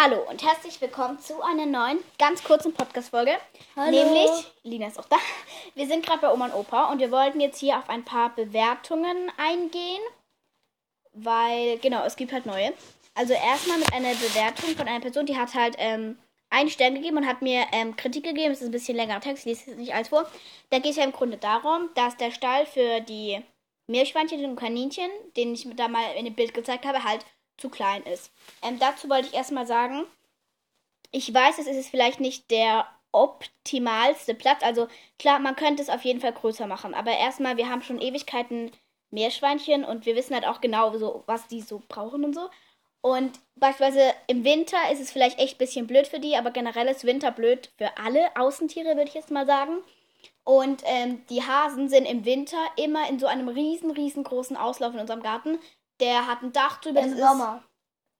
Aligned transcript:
Hallo 0.00 0.22
und 0.30 0.44
herzlich 0.44 0.80
willkommen 0.80 1.18
zu 1.18 1.42
einer 1.42 1.66
neuen, 1.66 1.98
ganz 2.20 2.44
kurzen 2.44 2.72
Podcast-Folge. 2.72 3.32
Nämlich, 3.74 4.30
Lina 4.62 4.86
ist 4.86 4.96
auch 4.96 5.06
da. 5.06 5.16
Wir 5.74 5.88
sind 5.88 6.06
gerade 6.06 6.20
bei 6.20 6.32
Oma 6.32 6.44
und 6.44 6.54
Opa 6.54 6.92
und 6.92 7.00
wir 7.00 7.10
wollten 7.10 7.40
jetzt 7.40 7.58
hier 7.58 7.76
auf 7.76 7.88
ein 7.88 8.04
paar 8.04 8.32
Bewertungen 8.32 9.28
eingehen, 9.36 10.00
weil, 11.14 11.78
genau, 11.78 12.04
es 12.04 12.14
gibt 12.14 12.30
halt 12.30 12.46
neue. 12.46 12.72
Also 13.16 13.32
erstmal 13.32 13.78
mit 13.78 13.92
einer 13.92 14.14
Bewertung 14.14 14.76
von 14.76 14.86
einer 14.86 15.00
Person, 15.00 15.26
die 15.26 15.36
hat 15.36 15.52
halt 15.54 15.74
ähm, 15.78 16.16
einen 16.48 16.70
Stern 16.70 16.94
gegeben 16.94 17.16
und 17.16 17.26
hat 17.26 17.42
mir 17.42 17.66
ähm, 17.72 17.96
Kritik 17.96 18.22
gegeben. 18.22 18.52
Es 18.52 18.60
ist 18.60 18.68
ein 18.68 18.70
bisschen 18.70 18.96
längerer 18.96 19.18
Text, 19.18 19.46
ich 19.46 19.50
lese 19.50 19.70
jetzt 19.70 19.80
nicht 19.80 19.94
alles 19.94 20.10
vor. 20.10 20.30
Da 20.70 20.78
geht 20.78 20.92
es 20.92 20.98
ja 20.98 21.02
im 21.02 21.12
Grunde 21.12 21.38
darum, 21.38 21.90
dass 21.96 22.16
der 22.16 22.30
Stall 22.30 22.66
für 22.66 23.00
die 23.00 23.42
Meerschweinchen 23.88 24.44
und 24.44 24.54
Kaninchen, 24.54 25.10
den 25.36 25.54
ich 25.54 25.66
da 25.74 25.88
mal 25.88 26.14
in 26.14 26.24
dem 26.24 26.36
Bild 26.36 26.54
gezeigt 26.54 26.86
habe, 26.86 27.02
halt 27.02 27.26
zu 27.58 27.68
klein 27.68 28.02
ist. 28.04 28.30
Ähm, 28.62 28.78
dazu 28.78 29.08
wollte 29.08 29.28
ich 29.28 29.34
erstmal 29.34 29.66
sagen, 29.66 30.04
ich 31.10 31.32
weiß, 31.32 31.58
es 31.58 31.66
ist 31.66 31.90
vielleicht 31.90 32.20
nicht 32.20 32.50
der 32.50 32.86
optimalste 33.12 34.34
Platz. 34.34 34.62
Also 34.62 34.88
klar, 35.18 35.38
man 35.38 35.56
könnte 35.56 35.82
es 35.82 35.88
auf 35.88 36.04
jeden 36.04 36.20
Fall 36.20 36.32
größer 36.32 36.66
machen. 36.66 36.94
Aber 36.94 37.12
erstmal, 37.12 37.56
wir 37.56 37.68
haben 37.68 37.82
schon 37.82 38.00
Ewigkeiten 38.00 38.70
Meerschweinchen 39.10 39.84
und 39.84 40.06
wir 40.06 40.16
wissen 40.16 40.34
halt 40.34 40.46
auch 40.46 40.60
genau, 40.60 40.96
so, 40.96 41.22
was 41.26 41.46
die 41.48 41.62
so 41.62 41.82
brauchen 41.88 42.24
und 42.24 42.34
so. 42.34 42.48
Und 43.00 43.38
beispielsweise 43.56 44.12
im 44.26 44.44
Winter 44.44 44.76
ist 44.92 45.00
es 45.00 45.10
vielleicht 45.10 45.38
echt 45.38 45.54
ein 45.54 45.58
bisschen 45.58 45.86
blöd 45.86 46.08
für 46.08 46.20
die, 46.20 46.36
aber 46.36 46.50
generell 46.50 46.88
ist 46.88 47.04
Winter 47.04 47.30
blöd 47.30 47.70
für 47.78 47.96
alle 47.96 48.36
Außentiere, 48.36 48.96
würde 48.96 49.08
ich 49.08 49.14
jetzt 49.14 49.30
mal 49.30 49.46
sagen. 49.46 49.78
Und 50.44 50.82
ähm, 50.86 51.24
die 51.30 51.42
Hasen 51.42 51.88
sind 51.88 52.06
im 52.06 52.24
Winter 52.24 52.58
immer 52.76 53.08
in 53.08 53.18
so 53.18 53.26
einem 53.26 53.48
riesen, 53.48 53.90
riesengroßen 53.90 54.56
Auslauf 54.56 54.94
in 54.94 55.00
unserem 55.00 55.22
Garten. 55.22 55.58
Der 56.00 56.26
hat 56.26 56.42
ein 56.42 56.52
Dach 56.52 56.80
drüber. 56.80 57.00
Im 57.00 57.16
Sommer. 57.16 57.62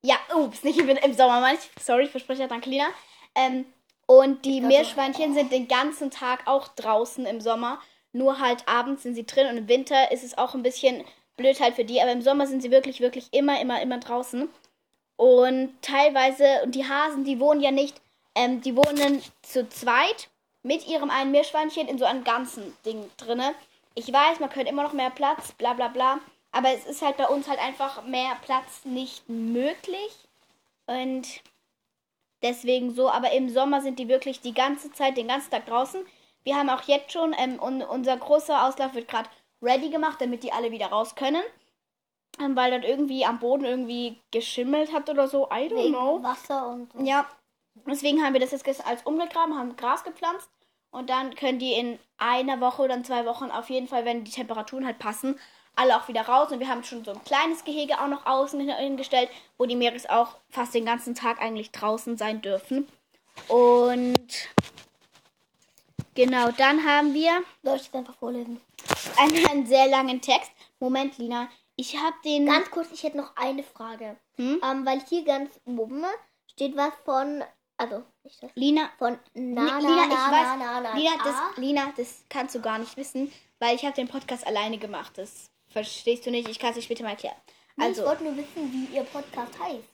Ist, 0.03 0.11
ja, 0.11 0.17
ups, 0.37 0.63
nicht 0.65 0.79
im, 0.79 0.89
im 0.89 1.15
Sommer, 1.15 1.41
meine 1.41 1.59
ich. 1.59 1.83
Sorry, 1.83 2.07
Versprecher, 2.07 2.49
danke, 2.49 2.71
Lina. 2.71 2.89
Ähm, 3.35 3.67
und 4.07 4.45
die 4.45 4.61
Meerschweinchen 4.61 5.35
sind 5.35 5.53
den 5.53 5.69
ganzen 5.69 6.11
Tag 6.11 6.47
auch 6.47 6.69
draußen 6.69 7.27
im 7.27 7.41
Sommer. 7.41 7.81
Nur 8.13 8.39
halt 8.39 8.67
abends 8.67 9.03
sind 9.03 9.15
sie 9.15 9.27
drin 9.27 9.49
und 9.49 9.59
im 9.59 9.69
Winter 9.69 10.11
ist 10.11 10.25
es 10.25 10.39
auch 10.39 10.55
ein 10.55 10.63
bisschen 10.63 11.05
blöd 11.37 11.61
halt 11.61 11.75
für 11.75 11.85
die. 11.85 12.01
Aber 12.01 12.13
im 12.13 12.23
Sommer 12.23 12.47
sind 12.47 12.63
sie 12.63 12.71
wirklich, 12.71 13.01
wirklich 13.01 13.29
immer, 13.33 13.61
immer, 13.61 13.83
immer 13.83 13.99
draußen. 13.99 14.49
Und 15.17 15.73
teilweise, 15.83 16.63
und 16.65 16.75
die 16.75 16.89
Hasen, 16.89 17.25
die 17.25 17.41
wohnen 17.41 17.61
ja 17.61 17.71
nicht, 17.71 18.01
ähm, 18.35 18.61
die 18.61 18.77
wohnen 18.77 19.23
zu 19.43 19.69
zweit 19.69 20.29
mit 20.63 20.87
ihrem 20.87 21.11
einen 21.11 21.33
Meerschweinchen 21.33 21.89
in 21.89 21.99
so 21.99 22.05
einem 22.05 22.25
ganzen 22.25 22.77
Ding 22.87 23.11
drinne. 23.17 23.55
Ich 23.95 24.13
weiß, 24.13 24.41
man 24.41 24.51
könnte 24.51 24.71
immer 24.71 24.85
noch 24.85 24.93
mehr 24.93 25.11
Platz, 25.11 25.53
bla 25.53 25.75
bla 25.75 25.89
bla. 25.89 26.21
Aber 26.51 26.71
es 26.71 26.87
ist 26.87 27.03
halt 27.03 27.17
bei 27.17 27.27
uns 27.27 27.49
halt 27.49 27.61
einfach 27.61 28.05
mehr 28.05 28.37
Platz 28.43 28.85
nicht 28.85 29.29
möglich. 29.29 30.29
Und 30.87 31.43
deswegen 32.43 32.95
so. 32.95 33.11
Aber 33.11 33.33
im 33.33 33.49
Sommer 33.49 33.81
sind 33.81 33.99
die 33.99 34.09
wirklich 34.09 34.41
die 34.41 34.55
ganze 34.55 34.91
Zeit, 34.93 35.17
den 35.17 35.29
ganzen 35.29 35.51
Tag 35.51 35.67
draußen. 35.67 36.01
Wir 36.45 36.57
haben 36.57 36.71
auch 36.71 36.83
jetzt 36.83 37.13
schon, 37.13 37.35
ähm, 37.39 37.61
un 37.61 37.83
unser 37.83 38.17
großer 38.17 38.67
Auslauf 38.67 38.95
wird 38.95 39.09
gerade 39.09 39.29
ready 39.61 39.91
gemacht, 39.91 40.21
damit 40.21 40.43
die 40.43 40.53
alle 40.53 40.71
wieder 40.71 40.87
raus 40.87 41.15
können. 41.15 41.43
Ähm, 42.41 42.57
weil 42.57 42.71
dann 42.71 42.83
irgendwie 42.83 43.25
am 43.25 43.41
Boden 43.41 43.65
irgendwie 43.65 44.21
geschimmelt 44.31 44.93
hat 44.93 45.11
oder 45.11 45.29
so. 45.29 45.47
I 45.47 45.69
don't 45.69 45.77
Wegen 45.77 45.95
know. 45.95 46.23
Wasser 46.23 46.69
und 46.69 46.93
so. 46.93 47.01
Ja, 47.01 47.27
deswegen 47.87 48.23
haben 48.23 48.33
wir 48.33 48.41
das 48.41 48.53
jetzt 48.53 48.65
gestern 48.65 48.87
als 48.87 49.03
umgegraben, 49.03 49.57
haben 49.57 49.77
Gras 49.77 50.05
gepflanzt 50.05 50.49
und 50.91 51.11
dann 51.11 51.35
können 51.35 51.59
die 51.59 51.73
in 51.73 51.99
einer 52.17 52.61
Woche 52.61 52.83
oder 52.83 52.95
in 52.95 53.05
zwei 53.05 53.27
Wochen 53.27 53.51
auf 53.51 53.71
jeden 53.71 53.89
Fall, 53.89 54.05
wenn 54.05 54.25
die 54.25 54.31
Temperaturen 54.31 54.87
halt 54.87 54.99
passen, 54.99 55.39
alle 55.79 55.97
auch 55.97 56.09
wieder 56.09 56.23
raus. 56.23 56.51
Und 56.53 56.61
wir 56.61 56.69
haben 56.69 56.85
schon 56.85 57.05
so 57.05 57.13
ein 57.13 57.25
kleines 57.25 57.65
Gehege 57.65 58.01
auch 58.01 58.09
noch 58.09 58.27
außen 58.27 58.61
hin- 58.61 58.77
hingestellt, 58.77 59.31
wo 59.57 59.67
die 59.67 59.77
Meeres 59.77 60.09
auch 60.09 60.37
fast 60.51 60.75
den 60.75 60.85
ganzen 60.85 61.15
Tag 61.15 61.41
eigentlich 61.41 61.71
draußen 61.73 62.17
sein 62.19 62.43
dürfen. 62.43 62.89
Und 63.49 64.33
genau, 66.15 66.51
dann 66.51 66.85
haben 66.85 67.15
wir 67.15 67.43
Soll 67.63 67.77
ich 67.77 67.91
das 67.91 67.95
einfach 67.95 68.17
vorlesen? 68.17 68.61
einen, 69.17 69.47
einen 69.47 69.67
sehr 69.67 69.87
langen 69.89 70.21
Text. 70.21 70.51
Moment, 70.81 71.19
Lina, 71.19 71.49
ich 71.77 71.97
habe 71.97 72.17
den. 72.25 72.47
Ganz 72.47 72.71
kurz, 72.71 72.89
ich 72.93 73.03
hätte 73.03 73.17
noch 73.17 73.37
eine 73.37 73.63
Frage. 73.63 74.17
Hm? 74.37 74.61
Ähm, 74.65 74.87
weil 74.87 75.01
hier 75.09 75.25
ganz 75.25 75.61
oben 75.65 76.05
steht 76.51 76.77
was 76.77 76.93
von, 77.05 77.45
also 77.77 78.03
nicht 78.25 78.43
das, 78.43 78.51
Lina, 78.55 78.91
von 78.99 79.19
na, 79.35 79.63
na, 79.63 79.79
Lina, 79.79 80.03
ich 80.05 80.09
na, 80.09 80.33
weiß, 80.33 80.47
na, 80.47 80.57
na, 80.57 80.81
na, 80.81 80.95
Lina, 80.95 81.11
das, 81.25 81.37
Lina, 81.57 81.93
das 81.97 82.25
kannst 82.29 82.55
du 82.55 82.61
gar 82.61 82.79
nicht 82.79 82.97
wissen, 82.97 83.33
weil 83.61 83.77
ich 83.77 83.85
habe 83.85 83.95
den 83.95 84.09
Podcast 84.09 84.47
alleine 84.47 84.79
gemacht. 84.79 85.13
Das 85.19 85.51
verstehst 85.71 86.27
du 86.27 86.31
nicht. 86.31 86.49
Ich 86.49 86.59
kann 86.59 86.71
es 86.71 86.77
dir 86.77 86.83
später 86.83 87.05
mal 87.05 87.11
erklären. 87.11 87.37
Also, 87.79 88.03
ich 88.03 88.09
wollte 88.09 88.25
nur 88.25 88.37
wissen, 88.37 88.73
wie 88.73 88.97
ihr 88.97 89.05
Podcast 89.05 89.59
heißt. 89.59 89.85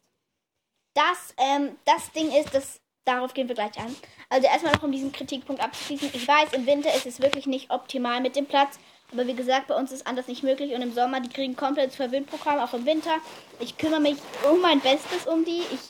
das, 0.95 1.35
ähm, 1.39 1.77
das 1.85 2.13
Ding 2.13 2.31
ist, 2.33 2.55
das, 2.55 2.81
darauf 3.05 3.35
gehen 3.35 3.49
wir 3.49 3.55
gleich 3.55 3.79
an. 3.79 3.95
Also 4.31 4.47
erstmal 4.47 4.73
noch 4.73 4.83
um 4.83 4.93
diesen 4.93 5.13
Kritikpunkt 5.13 5.63
abzuschließen. 5.63 6.11
Ich 6.15 6.27
weiß, 6.27 6.53
im 6.53 6.67
Winter 6.67 6.95
ist 6.95 7.07
es 7.07 7.21
wirklich 7.21 7.47
nicht 7.47 7.71
optimal 7.71 8.21
mit 8.21 8.37
dem 8.37 8.47
Platz. 8.47 8.79
Aber 9.13 9.27
wie 9.27 9.35
gesagt, 9.35 9.69
bei 9.69 9.77
uns 9.77 9.93
ist 9.93 10.07
anders 10.07 10.29
nicht 10.29 10.43
möglich. 10.43 10.73
Und 10.73 10.83
im 10.83 10.93
Sommer, 10.95 11.21
die 11.21 11.29
kriegen 11.29 11.57
komplettes 11.57 11.97
Verwöhnprogramm, 11.97 12.59
auch 12.59 12.73
im 12.75 12.87
Winter. 12.87 13.17
Ich 13.61 13.77
kümmere 13.77 14.01
mich 14.01 14.17
um 14.51 14.61
mein 14.61 14.81
Bestes 14.81 15.27
um 15.27 15.45
die. 15.45 15.63
Ich, 15.73 15.81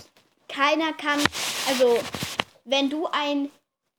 keiner 0.48 0.92
kann, 0.92 1.20
also 1.68 1.98
wenn 2.64 2.90
du 2.90 3.06
ein 3.06 3.50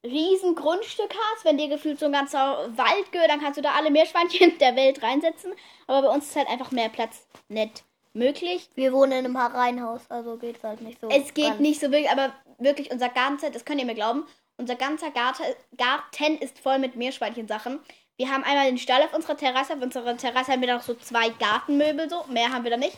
riesen 0.05 0.55
Grundstück 0.55 1.13
hast, 1.13 1.45
wenn 1.45 1.57
dir 1.57 1.67
gefühlt 1.67 1.99
so 1.99 2.05
ein 2.05 2.11
ganzer 2.11 2.69
Wald 2.75 3.11
gehört, 3.11 3.29
dann 3.29 3.41
kannst 3.41 3.57
du 3.57 3.61
da 3.61 3.73
alle 3.73 3.91
Meerschweinchen 3.91 4.57
der 4.59 4.75
Welt 4.75 5.03
reinsetzen. 5.03 5.53
Aber 5.87 6.07
bei 6.07 6.13
uns 6.13 6.27
ist 6.29 6.35
halt 6.35 6.47
einfach 6.47 6.71
mehr 6.71 6.89
Platz 6.89 7.27
nicht 7.49 7.83
möglich. 8.13 8.69
Wir 8.75 8.93
wohnen 8.93 9.11
in 9.11 9.25
einem 9.25 9.37
Reihenhaus, 9.37 10.01
also 10.09 10.37
geht's 10.37 10.63
halt 10.63 10.81
nicht 10.81 11.01
so. 11.01 11.09
Es 11.09 11.33
geht 11.33 11.59
nicht 11.59 11.79
so 11.79 11.91
wirklich, 11.91 12.09
aber 12.09 12.33
wirklich 12.57 12.91
unser 12.91 13.09
ganzer, 13.09 13.49
das 13.49 13.65
könnt 13.65 13.79
ihr 13.79 13.85
mir 13.85 13.95
glauben, 13.95 14.25
unser 14.57 14.75
ganzer 14.75 15.11
Garten, 15.11 15.43
Garten 15.77 16.37
ist 16.37 16.59
voll 16.59 16.79
mit 16.79 16.95
Meerschweinchen-Sachen. 16.95 17.79
Wir 18.17 18.29
haben 18.29 18.45
einmal 18.45 18.67
den 18.67 18.77
Stall 18.77 19.03
auf 19.03 19.13
unserer 19.13 19.35
Terrasse. 19.35 19.73
Auf 19.73 19.81
unserer 19.81 20.15
Terrasse 20.15 20.53
haben 20.53 20.61
wir 20.61 20.73
noch 20.73 20.81
so 20.81 20.93
zwei 20.93 21.29
Gartenmöbel, 21.29 22.09
so. 22.09 22.23
Mehr 22.29 22.51
haben 22.53 22.63
wir 22.63 22.71
da 22.71 22.77
nicht. 22.77 22.97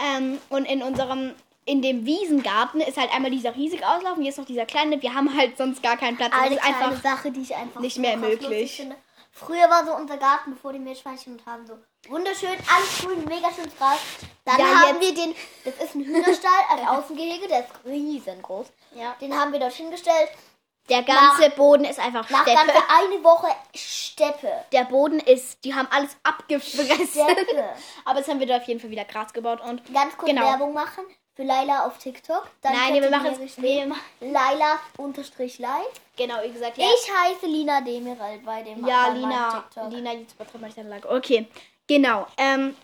Ähm, 0.00 0.38
und 0.48 0.64
in 0.64 0.82
unserem, 0.82 1.34
in 1.66 1.82
dem 1.82 2.06
Wiesengarten 2.06 2.80
ist 2.80 2.96
halt 2.96 3.12
einmal 3.12 3.30
dieser 3.30 3.54
riesige 3.54 3.86
Auslauf 3.86 4.16
und 4.16 4.24
ist 4.24 4.38
noch 4.38 4.44
dieser 4.46 4.64
kleine. 4.66 5.02
Wir 5.02 5.12
haben 5.14 5.36
halt 5.36 5.58
sonst 5.58 5.82
gar 5.82 5.96
keinen 5.96 6.16
Platz. 6.16 6.32
Das 6.32 6.50
ist 6.50 6.64
einfach 6.64 7.02
Sache, 7.02 7.30
die 7.30 7.42
ich 7.42 7.54
einfach 7.54 7.80
nicht 7.80 7.96
so 7.96 8.00
mehr 8.00 8.16
möglich. 8.16 8.76
finde. 8.76 8.96
Früher 9.32 9.68
war 9.68 9.84
so 9.84 9.94
unser 9.94 10.16
Garten, 10.16 10.52
bevor 10.54 10.72
die 10.72 10.78
Meerschweinchen 10.78 11.34
und 11.34 11.44
haben 11.44 11.66
so 11.66 11.74
wunderschön, 12.08 12.48
alles 12.74 12.98
grün, 13.02 13.22
mega 13.26 13.48
schön 13.52 13.70
Gras. 13.76 13.98
Dann 14.46 14.58
Ja, 14.58 14.64
haben 14.80 15.00
jetzt- 15.02 15.16
wir 15.18 15.24
den, 15.26 15.34
das 15.64 15.74
ist 15.84 15.94
ein 15.94 16.04
Hühnerstall, 16.04 16.50
ein 16.70 16.88
Außengehege, 16.88 17.46
der 17.48 17.60
ist 17.60 17.68
riesengroß. 17.84 18.66
Ja. 18.94 19.14
Den 19.20 19.38
haben 19.38 19.52
wir 19.52 19.60
dort 19.60 19.74
hingestellt. 19.74 20.30
Der 20.88 21.02
ganze 21.02 21.50
Boden 21.50 21.84
ist 21.84 21.98
einfach 21.98 22.30
Nach 22.30 22.42
Steppe. 22.42 22.56
ganze 22.64 22.82
eine 22.96 23.24
Woche 23.24 23.48
Steppe. 23.74 24.50
Der 24.72 24.84
Boden 24.84 25.18
ist, 25.18 25.64
die 25.64 25.74
haben 25.74 25.88
alles 25.90 26.16
abgefressen. 26.22 27.06
Steppe. 27.08 27.64
Aber 28.06 28.18
jetzt 28.20 28.28
haben 28.30 28.38
wir 28.40 28.46
da 28.46 28.56
auf 28.58 28.64
jeden 28.68 28.78
Fall 28.80 28.90
wieder 28.90 29.04
Gras 29.04 29.32
gebaut 29.32 29.60
und 29.60 29.82
Ganz 29.92 30.16
kurz 30.16 30.30
Genau. 30.30 30.46
Werbung 30.46 30.72
machen 30.72 31.04
für 31.36 31.44
Laila 31.44 31.86
auf 31.86 31.98
TikTok. 31.98 32.48
Dann 32.62 32.72
Nein, 32.72 32.94
wir 33.00 33.10
machen 33.10 33.38
es. 33.44 33.56
Laila 34.20 34.80
unterstrich 34.96 35.58
live. 35.58 35.84
genau, 36.16 36.36
wie 36.42 36.50
gesagt, 36.50 36.78
ja. 36.78 36.86
Ich 36.86 37.12
heiße 37.12 37.46
Lina 37.46 37.82
Demirald 37.82 38.44
bei 38.44 38.62
dem 38.62 38.84
Ja, 38.86 39.08
Lina, 39.08 39.66
TikTok. 39.68 39.92
Lina, 39.92 40.12
jetzt 40.14 40.34
übertreibt 40.34 40.60
man 40.60 40.68
nicht 40.68 40.78
deine 40.78 40.88
Lage. 40.88 41.08
Okay, 41.10 41.46
genau. 41.86 42.26
Ähm, 42.38 42.74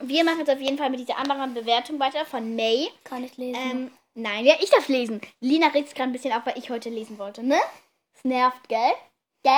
wir 0.00 0.24
machen 0.24 0.38
jetzt 0.38 0.50
auf 0.50 0.60
jeden 0.60 0.78
Fall 0.78 0.90
mit 0.90 1.00
dieser 1.00 1.18
anderen 1.18 1.54
Bewertung 1.54 1.98
weiter 1.98 2.24
von 2.24 2.54
May. 2.54 2.88
Kann 3.02 3.24
ich 3.24 3.36
lesen. 3.36 3.60
Ähm, 3.70 3.90
nein, 4.14 4.44
ja, 4.46 4.54
ich 4.60 4.70
darf 4.70 4.86
lesen. 4.88 5.20
Lina 5.40 5.66
regt 5.66 5.88
sich 5.88 5.96
gerade 5.96 6.10
ein 6.10 6.12
bisschen 6.12 6.32
auf, 6.32 6.46
weil 6.46 6.56
ich 6.56 6.70
heute 6.70 6.88
lesen 6.90 7.18
wollte, 7.18 7.42
ne? 7.42 7.58
Es 8.14 8.24
nervt, 8.24 8.68
gell? 8.68 8.92
Gell? 9.42 9.52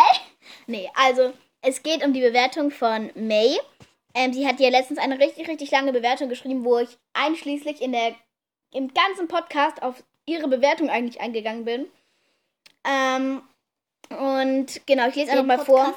Nee, 0.67 0.91
also, 0.95 1.33
es 1.61 1.83
geht 1.83 2.03
um 2.05 2.15
die 2.15 2.21
Bewertung 2.22 2.71
von 2.71 3.11
May. 3.15 3.59
Ähm, 4.15 4.33
sie 4.33 4.47
hat 4.47 4.59
ja 4.61 4.71
letztens 4.71 4.99
eine 4.99 5.19
richtig, 5.19 5.47
richtig 5.47 5.71
lange 5.71 5.93
Bewertung 5.93 6.28
geschrieben, 6.28 6.65
wo 6.65 6.78
ich 6.78 6.99
einschließlich 7.12 7.81
in 7.81 7.93
der, 7.93 8.15
im 8.73 8.93
ganzen 8.95 9.29
Podcast 9.29 9.83
auf 9.83 10.03
ihre 10.27 10.49
Bewertung 10.49 10.91
eigentlich 10.91 11.21
eingegangen 11.21 11.65
bin. 11.65 11.87
Ähm, 12.84 13.43
und 14.11 14.87
genau, 14.87 15.09
ich 15.09 15.15
lese 15.15 15.33
einfach 15.33 15.45
mal 15.45 15.65
vor. 15.65 15.95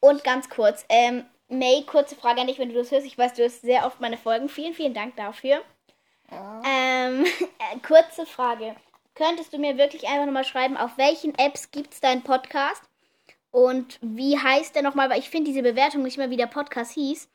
Und 0.00 0.24
ganz 0.24 0.48
kurz, 0.48 0.84
ähm, 0.88 1.24
May, 1.48 1.84
kurze 1.86 2.16
Frage 2.16 2.40
an 2.40 2.46
dich, 2.46 2.58
wenn 2.58 2.68
du 2.68 2.74
das 2.74 2.90
hörst. 2.90 3.06
Ich 3.06 3.18
weiß, 3.18 3.34
du 3.34 3.42
hörst 3.42 3.62
sehr 3.62 3.86
oft 3.86 4.00
meine 4.00 4.16
Folgen. 4.16 4.48
Vielen, 4.48 4.74
vielen 4.74 4.94
Dank 4.94 5.16
dafür. 5.16 5.62
Ja. 6.30 6.62
Ähm, 6.66 7.24
äh, 7.58 7.78
kurze 7.86 8.26
Frage. 8.26 8.74
Könntest 9.14 9.52
du 9.52 9.58
mir 9.58 9.78
wirklich 9.78 10.06
einfach 10.08 10.26
nochmal 10.26 10.44
schreiben, 10.44 10.76
auf 10.76 10.98
welchen 10.98 11.34
Apps 11.38 11.70
gibt 11.70 11.94
es 11.94 12.00
deinen 12.00 12.22
Podcast? 12.22 12.82
Und 13.50 13.98
wie 14.02 14.36
heißt 14.36 14.74
der 14.74 14.82
nochmal? 14.82 15.08
Weil 15.10 15.20
ich 15.20 15.30
finde 15.30 15.50
diese 15.50 15.62
Bewertung 15.62 16.02
nicht 16.02 16.18
mehr, 16.18 16.30
wie 16.30 16.36
der 16.36 16.48
Podcast 16.48 16.92
hieß. 16.92 17.28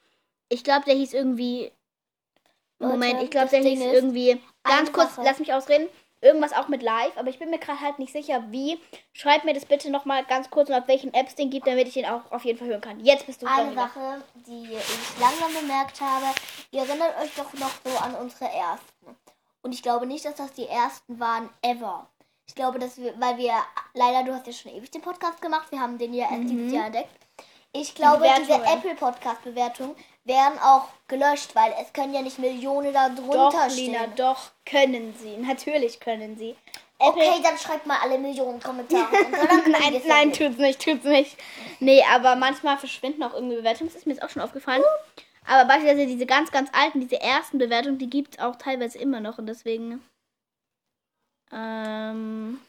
Ich 0.49 0.63
glaube, 0.63 0.83
der 0.85 0.95
hieß 0.95 1.13
irgendwie. 1.13 1.71
Leute, 2.79 2.93
Moment, 2.93 3.23
ich 3.23 3.29
glaube, 3.29 3.49
der 3.49 3.61
hieß 3.61 3.79
irgendwie. 3.79 4.41
Ganz 4.69 4.91
kurz, 4.91 5.15
Sache. 5.15 5.25
lass 5.25 5.39
mich 5.39 5.53
ausreden. 5.53 5.87
Irgendwas 6.21 6.51
auch 6.51 6.67
mit 6.67 6.83
live, 6.83 7.15
aber 7.15 7.29
ich 7.29 7.39
bin 7.39 7.49
mir 7.49 7.59
gerade 7.59 7.79
halt 7.79 7.97
nicht 7.97 8.11
sicher, 8.11 8.43
wie. 8.49 8.77
Schreib 9.13 9.45
mir 9.45 9.53
das 9.53 9.65
bitte 9.65 9.89
nochmal 9.89 10.25
ganz 10.25 10.49
kurz 10.49 10.69
und 10.69 10.75
auf 10.75 10.87
welchen 10.87 11.13
Apps 11.13 11.35
den 11.35 11.49
gibt, 11.49 11.65
damit 11.65 11.87
ich 11.87 11.93
den 11.93 12.05
auch 12.05 12.29
auf 12.31 12.43
jeden 12.43 12.59
Fall 12.59 12.67
hören 12.67 12.81
kann. 12.81 12.99
Jetzt 12.99 13.25
bist 13.25 13.41
du 13.41 13.45
dran. 13.45 13.59
Eine 13.59 13.69
Lina. 13.69 13.87
Sache, 13.87 14.23
die 14.35 14.65
ich 14.65 15.19
langsam 15.19 15.53
bemerkt 15.61 16.01
habe, 16.01 16.25
ihr 16.71 16.81
erinnert 16.81 17.17
euch 17.21 17.33
doch 17.35 17.53
noch 17.53 17.71
so 17.85 17.97
an 17.99 18.15
unsere 18.15 18.45
ersten. 18.51 19.15
Und 19.61 19.73
ich 19.73 19.81
glaube 19.81 20.05
nicht, 20.05 20.25
dass 20.25 20.35
das 20.35 20.51
die 20.53 20.67
ersten 20.67 21.19
waren 21.19 21.49
ever. 21.61 22.09
Ich 22.47 22.55
glaube, 22.55 22.79
dass 22.79 22.97
wir, 22.97 23.13
weil 23.19 23.37
wir, 23.37 23.53
leider, 23.93 24.23
du 24.23 24.33
hast 24.33 24.47
ja 24.47 24.53
schon 24.53 24.71
ewig 24.71 24.91
den 24.91 25.01
Podcast 25.01 25.41
gemacht, 25.41 25.71
wir 25.71 25.79
haben 25.79 25.97
den 25.97 26.13
ja 26.13 26.29
erst 26.31 26.49
dieses 26.49 26.73
Jahr 26.73 26.87
entdeckt. 26.87 27.28
Ich 27.71 27.93
glaube, 27.93 28.25
diese. 28.39 28.53
Apple 28.53 28.95
Podcast 28.95 29.43
Bewertungen 29.43 29.95
werden 30.23 30.57
auch 30.59 30.87
gelöscht, 31.07 31.55
weil 31.55 31.73
es 31.81 31.93
können 31.93 32.13
ja 32.13 32.21
nicht 32.21 32.39
Millionen 32.39 32.93
da 32.93 33.09
drunter 33.09 33.51
Doch, 33.51 33.69
stehen. 33.69 33.93
Lina, 33.93 34.07
doch, 34.15 34.51
können 34.65 35.13
sie. 35.19 35.37
Natürlich 35.37 35.99
können 35.99 36.37
sie. 36.37 36.55
Okay, 37.01 37.39
dann 37.41 37.57
schreibt 37.57 37.85
mal 37.85 37.97
alle 38.01 38.17
Millionen 38.17 38.59
Kommentare. 38.59 39.07
So, 39.11 39.69
nein, 39.71 40.01
nein, 40.05 40.33
tut's 40.33 40.57
nicht, 40.57 40.83
tut's 40.83 41.05
nicht. 41.05 41.37
Nee, 41.79 42.03
aber 42.11 42.35
manchmal 42.35 42.77
verschwinden 42.77 43.23
auch 43.23 43.33
irgendwie 43.33 43.55
Bewertungen. 43.55 43.89
Das 43.89 43.99
ist 43.99 44.05
mir 44.05 44.13
jetzt 44.13 44.23
auch 44.23 44.29
schon 44.29 44.41
aufgefallen. 44.41 44.83
Aber 45.45 45.65
beispielsweise 45.65 46.07
diese 46.07 46.25
ganz, 46.25 46.51
ganz 46.51 46.69
alten, 46.73 46.99
diese 46.99 47.21
ersten 47.21 47.57
Bewertungen, 47.57 47.99
die 47.99 48.09
gibt's 48.09 48.39
auch 48.39 48.57
teilweise 48.57 48.97
immer 48.97 49.21
noch. 49.21 49.37
Und 49.37 49.47
deswegen. 49.47 50.03
Ähm. 51.51 52.59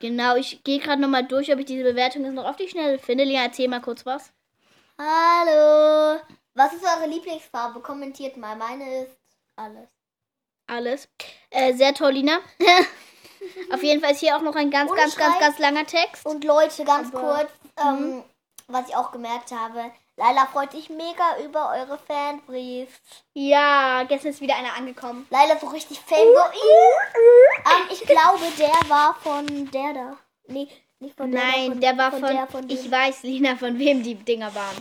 Genau, 0.00 0.36
ich 0.36 0.62
gehe 0.62 0.78
gerade 0.78 1.00
nochmal 1.00 1.24
durch, 1.26 1.52
ob 1.52 1.58
ich 1.58 1.66
diese 1.66 1.82
Bewertungen 1.84 2.26
jetzt 2.26 2.34
noch 2.34 2.44
auf 2.44 2.56
die 2.56 2.68
Schnelle 2.68 2.98
finde. 2.98 3.24
Lina, 3.24 3.44
erzähl 3.44 3.68
mal 3.68 3.80
kurz 3.80 4.04
was. 4.04 4.30
Hallo. 4.98 6.20
Was 6.54 6.72
ist 6.72 6.84
eure 6.84 7.06
Lieblingsfarbe? 7.08 7.80
Kommentiert 7.80 8.36
mal. 8.36 8.56
Meine 8.56 9.04
ist 9.04 9.16
alles. 9.56 9.88
Alles. 10.66 11.08
Äh, 11.50 11.74
sehr 11.74 11.94
toll, 11.94 12.12
Lina. 12.12 12.38
auf 13.72 13.82
jeden 13.82 14.00
Fall 14.02 14.12
ist 14.12 14.20
hier 14.20 14.36
auch 14.36 14.42
noch 14.42 14.54
ein 14.56 14.70
ganz, 14.70 14.90
Und 14.90 14.96
ganz, 14.96 15.16
ganz, 15.16 15.38
ganz 15.38 15.58
langer 15.58 15.86
Text. 15.86 16.26
Und 16.26 16.44
Leute, 16.44 16.84
ganz 16.84 17.14
Aber- 17.14 17.38
kurz, 17.38 17.50
ähm, 17.78 18.22
was 18.68 18.88
ich 18.88 18.96
auch 18.96 19.12
gemerkt 19.12 19.50
habe. 19.52 19.92
Laila 20.18 20.46
freut 20.46 20.72
sich 20.72 20.88
mega 20.88 21.36
über 21.44 21.70
eure 21.72 21.98
Fanbriefs. 21.98 22.98
Ja, 23.34 24.02
gestern 24.04 24.30
ist 24.30 24.40
wieder 24.40 24.56
einer 24.56 24.74
angekommen. 24.74 25.26
Laila 25.30 25.58
so 25.58 25.66
richtig 25.66 26.00
Fan. 26.00 26.18
So, 26.18 26.60
ähm, 27.70 27.88
ich 27.90 28.00
glaube, 28.00 28.44
der 28.58 28.88
war 28.88 29.14
von 29.22 29.46
der 29.70 29.92
da. 29.92 30.16
Nee, 30.48 30.68
nicht 31.00 31.16
von 31.16 31.30
der 31.30 31.44
Nein, 31.44 31.72
von, 31.72 31.80
der 31.80 31.98
war 31.98 32.10
von, 32.12 32.22
der, 32.22 32.46
von 32.46 32.70
ich 32.70 32.90
weiß, 32.90 33.24
Lina, 33.24 33.56
von 33.56 33.78
wem 33.78 34.02
die 34.02 34.14
Dinger 34.14 34.54
waren. 34.54 34.76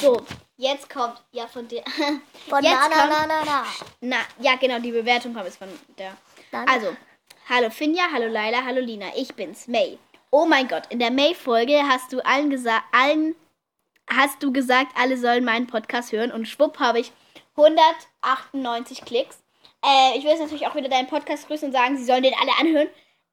So, 0.00 0.22
jetzt 0.56 0.88
kommt, 0.88 1.22
ja, 1.32 1.46
von 1.46 1.68
der, 1.68 1.82
Von 2.48 2.62
jetzt 2.64 2.72
na, 2.74 2.88
na, 2.88 2.96
kommt- 2.96 3.10
na, 3.10 3.26
na, 3.26 3.44
na. 3.44 3.64
na, 4.00 4.16
ja, 4.40 4.56
genau, 4.56 4.78
die 4.78 4.92
Bewertung 4.92 5.34
kommt 5.34 5.46
jetzt 5.46 5.58
von 5.58 5.68
der. 5.98 6.16
Dann- 6.50 6.66
Also, 6.66 6.96
hallo 7.50 7.68
Finja, 7.68 8.04
hallo 8.10 8.28
Laila, 8.28 8.64
hallo 8.64 8.80
Lina, 8.80 9.06
ich 9.16 9.34
bin's, 9.34 9.66
May. 9.68 9.98
Oh 10.30 10.46
mein 10.46 10.66
Gott, 10.68 10.84
in 10.90 10.98
der 10.98 11.10
May-Folge 11.10 11.82
hast 11.86 12.10
du 12.12 12.24
allen 12.24 12.48
gesagt, 12.50 12.84
allen 12.92 13.34
hast 14.08 14.42
du 14.42 14.52
gesagt, 14.52 14.92
alle 14.96 15.16
sollen 15.16 15.44
meinen 15.44 15.66
Podcast 15.66 16.12
hören 16.12 16.32
und 16.32 16.46
schwupp 16.46 16.78
habe 16.78 17.00
ich 17.00 17.12
198 17.56 19.04
Klicks. 19.04 19.42
Äh, 19.84 20.16
ich 20.16 20.24
will 20.24 20.30
jetzt 20.30 20.40
natürlich 20.40 20.66
auch 20.66 20.74
wieder 20.74 20.88
deinen 20.88 21.06
Podcast 21.06 21.46
grüßen 21.46 21.68
und 21.68 21.72
sagen, 21.72 21.96
sie 21.96 22.04
sollen 22.04 22.22
den 22.22 22.34
alle 22.40 22.52
anhören. 22.60 22.88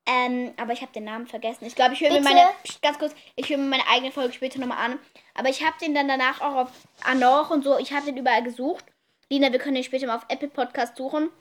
Ähm, 0.07 0.53
aber 0.57 0.73
ich 0.73 0.81
habe 0.81 0.91
den 0.91 1.03
Namen 1.03 1.25
vergessen. 1.25 1.65
Ich 1.65 1.75
glaube, 1.75 1.93
ich 1.93 2.01
höre 2.01 2.11
mir 2.11 2.21
meine, 2.21 2.49
Psst, 2.63 2.81
ganz 2.81 2.99
kurz, 2.99 3.15
ich 3.35 3.49
höre 3.49 3.57
mir 3.57 3.65
meine 3.65 3.87
eigene 3.87 4.11
Folge 4.11 4.33
später 4.33 4.59
nochmal 4.59 4.77
an. 4.77 4.99
Aber 5.33 5.49
ich 5.49 5.65
habe 5.65 5.75
den 5.81 5.95
dann 5.95 6.07
danach 6.07 6.41
auch 6.41 6.55
auf 6.55 6.71
Anor 7.03 7.49
und 7.49 7.63
so, 7.63 7.77
ich 7.79 7.91
habe 7.91 8.05
den 8.05 8.17
überall 8.17 8.43
gesucht. 8.43 8.85
Lina, 9.29 9.51
wir 9.51 9.59
können 9.59 9.75
den 9.75 9.83
später 9.83 10.05
mal 10.05 10.17
auf 10.17 10.25
Apple 10.29 10.49
Podcast 10.49 10.97
suchen. 10.97 11.31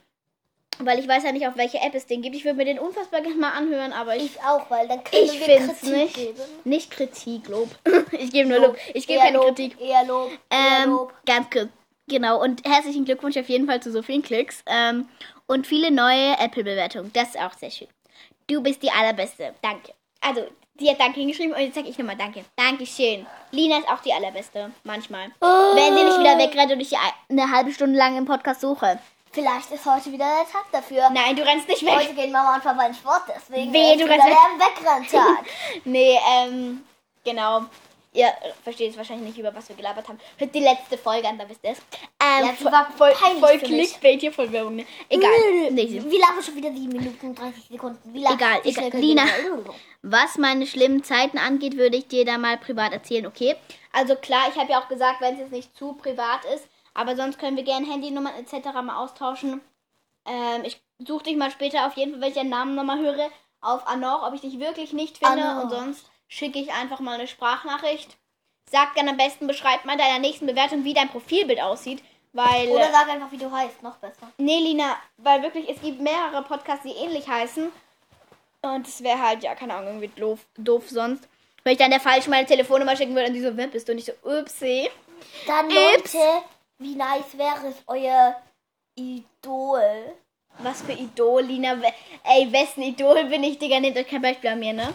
Weil 0.80 0.98
ich 0.98 1.06
weiß 1.08 1.22
ja 1.24 1.32
nicht, 1.32 1.46
auf 1.46 1.56
welche 1.56 1.78
App 1.78 1.94
es 1.94 2.06
den 2.06 2.20
gibt. 2.22 2.34
Ich 2.34 2.44
würde 2.44 2.56
mir 2.56 2.64
den 2.64 2.78
unfassbar 2.78 3.20
gerne 3.20 3.36
mal 3.36 3.50
anhören, 3.52 3.92
aber 3.92 4.16
ich, 4.16 4.24
Ich 4.36 4.40
auch, 4.42 4.68
weil 4.70 4.88
dann 4.88 5.04
können 5.04 5.24
ich 5.24 5.46
wir 5.46 5.56
Kritik 5.58 5.82
nicht. 5.90 6.14
geben. 6.16 6.40
Nicht 6.64 6.90
Kritik, 6.90 7.48
Lob. 7.48 7.68
ich 8.12 8.32
gebe 8.32 8.48
nur 8.48 8.58
Lob. 8.58 8.76
Ich 8.92 9.06
gebe 9.06 9.18
Eher 9.20 9.26
keine 9.26 9.36
Lob, 9.38 9.46
Kritik. 9.46 9.80
Eher 9.80 10.04
Lob. 10.04 10.30
Eher 10.50 10.84
Ähm, 10.84 10.90
Lob. 10.90 11.14
ganz 11.26 11.48
kurz. 11.50 11.68
Genau. 12.08 12.42
Und 12.42 12.66
herzlichen 12.68 13.04
Glückwunsch 13.04 13.36
auf 13.36 13.48
jeden 13.48 13.66
Fall 13.66 13.80
zu 13.82 13.90
so 13.92 14.02
vielen 14.02 14.22
Klicks. 14.22 14.62
Ähm, 14.66 15.08
und 15.46 15.66
viele 15.66 15.90
neue 15.90 16.38
Apple-Bewertungen. 16.38 17.10
Das 17.12 17.30
ist 17.30 17.38
auch 17.40 17.52
sehr 17.54 17.70
schön. 17.70 17.88
Du 18.46 18.62
bist 18.62 18.82
die 18.82 18.90
allerbeste. 18.90 19.54
Danke. 19.62 19.92
Also, 20.20 20.42
sie 20.78 20.90
hat 20.90 21.00
Danke 21.00 21.20
hingeschrieben 21.20 21.54
und 21.54 21.60
jetzt 21.60 21.74
sage 21.76 21.88
ich 21.88 21.96
nochmal 21.98 22.16
Danke. 22.16 22.44
Dankeschön. 22.56 23.26
Lina 23.52 23.78
ist 23.78 23.88
auch 23.88 24.00
die 24.00 24.12
allerbeste. 24.12 24.70
Manchmal. 24.82 25.28
Wenn 25.40 25.96
sie 25.96 26.04
nicht 26.04 26.18
wieder 26.18 26.36
wegrennt 26.38 26.72
und 26.72 26.80
ich 26.80 26.92
eine 27.30 27.50
halbe 27.50 27.72
Stunde 27.72 27.98
lang 27.98 28.16
im 28.18 28.24
Podcast 28.24 28.60
suche. 28.60 28.98
Vielleicht 29.34 29.70
ist 29.72 29.84
heute 29.84 30.12
wieder 30.12 30.24
der 30.24 30.46
Tag 30.50 30.66
dafür. 30.70 31.10
Nein, 31.10 31.34
du 31.34 31.42
rennst 31.44 31.66
nicht 31.66 31.84
weg. 31.84 31.94
Heute 31.96 32.14
gehen 32.14 32.30
Mama 32.30 32.54
und 32.54 32.62
Papa 32.62 32.86
in 32.86 32.94
Sport, 32.94 33.22
deswegen 33.28 33.72
Wehe, 33.72 33.94
ist 33.94 34.00
du 34.00 34.08
rennst 34.08 34.26
der 34.26 34.34
Wegrenntag. 34.66 35.44
Nee, 35.84 36.16
ähm, 36.36 36.84
genau. 37.24 37.64
Ihr 38.12 38.32
versteht 38.62 38.86
jetzt 38.86 38.96
wahrscheinlich 38.96 39.26
nicht, 39.30 39.38
über 39.38 39.52
was 39.52 39.68
wir 39.68 39.74
gelabert 39.74 40.06
haben. 40.08 40.20
Hört 40.38 40.54
die 40.54 40.60
letzte 40.60 40.96
Folge 40.96 41.26
an, 41.26 41.36
da 41.36 41.48
wisst 41.48 41.64
ihr 41.64 41.72
es. 41.72 41.78
Ähm, 42.20 42.46
Ja, 42.46 42.52
die 42.52 42.62
voll, 42.62 42.70
war 42.70 42.88
voll, 42.96 43.12
voll. 43.12 43.58
Clickbait 43.58 44.20
hier, 44.20 44.32
voll 44.32 44.52
Werbung, 44.52 44.76
ne? 44.76 44.86
Egal. 45.08 45.30
Wie 45.32 46.18
lange 46.18 46.40
schon 46.40 46.54
wieder 46.54 46.70
7 46.70 46.86
Minuten 46.86 47.26
und 47.26 47.36
30 47.36 47.64
Sekunden? 47.72 48.14
Wie? 48.14 48.24
Egal, 48.24 48.60
egal. 48.62 48.92
wir 48.92 49.00
Lina. 49.00 49.24
Was 50.02 50.38
meine 50.38 50.64
schlimmen 50.68 51.02
Zeiten 51.02 51.38
angeht, 51.38 51.76
würde 51.76 51.96
ich 51.96 52.06
dir 52.06 52.24
da 52.24 52.38
mal 52.38 52.56
privat 52.56 52.92
erzählen, 52.92 53.26
okay? 53.26 53.56
Also 53.92 54.14
klar, 54.14 54.44
ich 54.48 54.60
habe 54.60 54.70
ja 54.70 54.80
auch 54.80 54.88
gesagt, 54.88 55.20
wenn 55.20 55.34
es 55.34 55.40
jetzt 55.40 55.52
nicht 55.52 55.76
zu 55.76 55.94
privat 55.94 56.44
ist, 56.54 56.68
aber 56.94 57.16
sonst 57.16 57.38
können 57.38 57.56
wir 57.56 57.64
gerne 57.64 57.86
Handynummern 57.86 58.34
etc. 58.36 58.72
mal 58.82 58.96
austauschen. 58.96 59.60
Ähm, 60.26 60.62
ich 60.64 60.80
suche 61.06 61.24
dich 61.24 61.36
mal 61.36 61.50
später 61.50 61.86
auf 61.86 61.94
jeden 61.94 62.12
Fall, 62.12 62.20
wenn 62.22 62.28
ich 62.28 62.34
deinen 62.34 62.50
Namen 62.50 62.74
nochmal 62.74 62.98
höre, 62.98 63.30
auf 63.60 63.86
Anor, 63.86 64.26
ob 64.26 64.34
ich 64.34 64.40
dich 64.40 64.58
wirklich 64.58 64.92
nicht 64.92 65.18
finde 65.18 65.44
Anor. 65.44 65.64
und 65.64 65.70
sonst 65.70 66.10
schicke 66.28 66.58
ich 66.58 66.72
einfach 66.72 67.00
mal 67.00 67.14
eine 67.14 67.26
Sprachnachricht. 67.26 68.16
Sag 68.70 68.94
dann 68.94 69.08
am 69.08 69.16
besten, 69.16 69.46
beschreib 69.46 69.84
mal 69.84 69.92
in 69.92 69.98
deiner 69.98 70.18
nächsten 70.18 70.46
Bewertung, 70.46 70.84
wie 70.84 70.94
dein 70.94 71.08
Profilbild 71.08 71.60
aussieht, 71.60 72.02
weil... 72.32 72.68
Oder 72.68 72.90
sag 72.90 73.08
einfach, 73.08 73.30
wie 73.30 73.38
du 73.38 73.50
heißt, 73.50 73.82
noch 73.82 73.96
besser. 73.96 74.30
Nee, 74.38 74.58
Lina, 74.58 74.96
weil 75.18 75.42
wirklich, 75.42 75.68
es 75.68 75.80
gibt 75.80 76.00
mehrere 76.00 76.42
Podcasts, 76.42 76.84
die 76.84 76.92
ähnlich 76.92 77.28
heißen. 77.28 77.70
Und 78.62 78.88
es 78.88 79.02
wäre 79.02 79.20
halt, 79.20 79.42
ja, 79.42 79.54
keine 79.54 79.74
Ahnung, 79.74 80.00
irgendwie 80.00 80.20
doof, 80.20 80.40
doof 80.56 80.88
sonst. 80.88 81.28
Wenn 81.62 81.72
ich 81.74 81.78
dann 81.78 81.90
der 81.90 82.00
falsch 82.00 82.26
meine 82.26 82.46
Telefonnummer 82.46 82.96
schicken 82.96 83.14
würde 83.14 83.28
und 83.28 83.34
die 83.34 83.42
so, 83.42 83.56
wer 83.56 83.66
bist 83.66 83.88
du? 83.88 83.92
Und 83.92 83.98
ich 83.98 84.06
so, 84.06 84.12
upsie. 84.22 84.88
Dann, 85.46 85.66
Ups. 85.66 86.16
Wie 86.78 86.94
nice 86.94 87.36
wäre 87.38 87.68
es, 87.68 87.76
euer 87.86 88.40
Idol. 88.96 90.14
Was 90.58 90.82
für 90.82 90.92
Idol, 90.92 91.42
Lina. 91.42 91.76
Ey, 92.24 92.50
wessen 92.52 92.82
Idol 92.82 93.24
bin 93.24 93.42
ich, 93.42 93.58
Digga? 93.58 93.80
Nehmt 93.80 93.96
euch 93.96 94.06
kein 94.06 94.22
Beispiel 94.22 94.50
an 94.50 94.60
mir, 94.60 94.72
ne? 94.72 94.94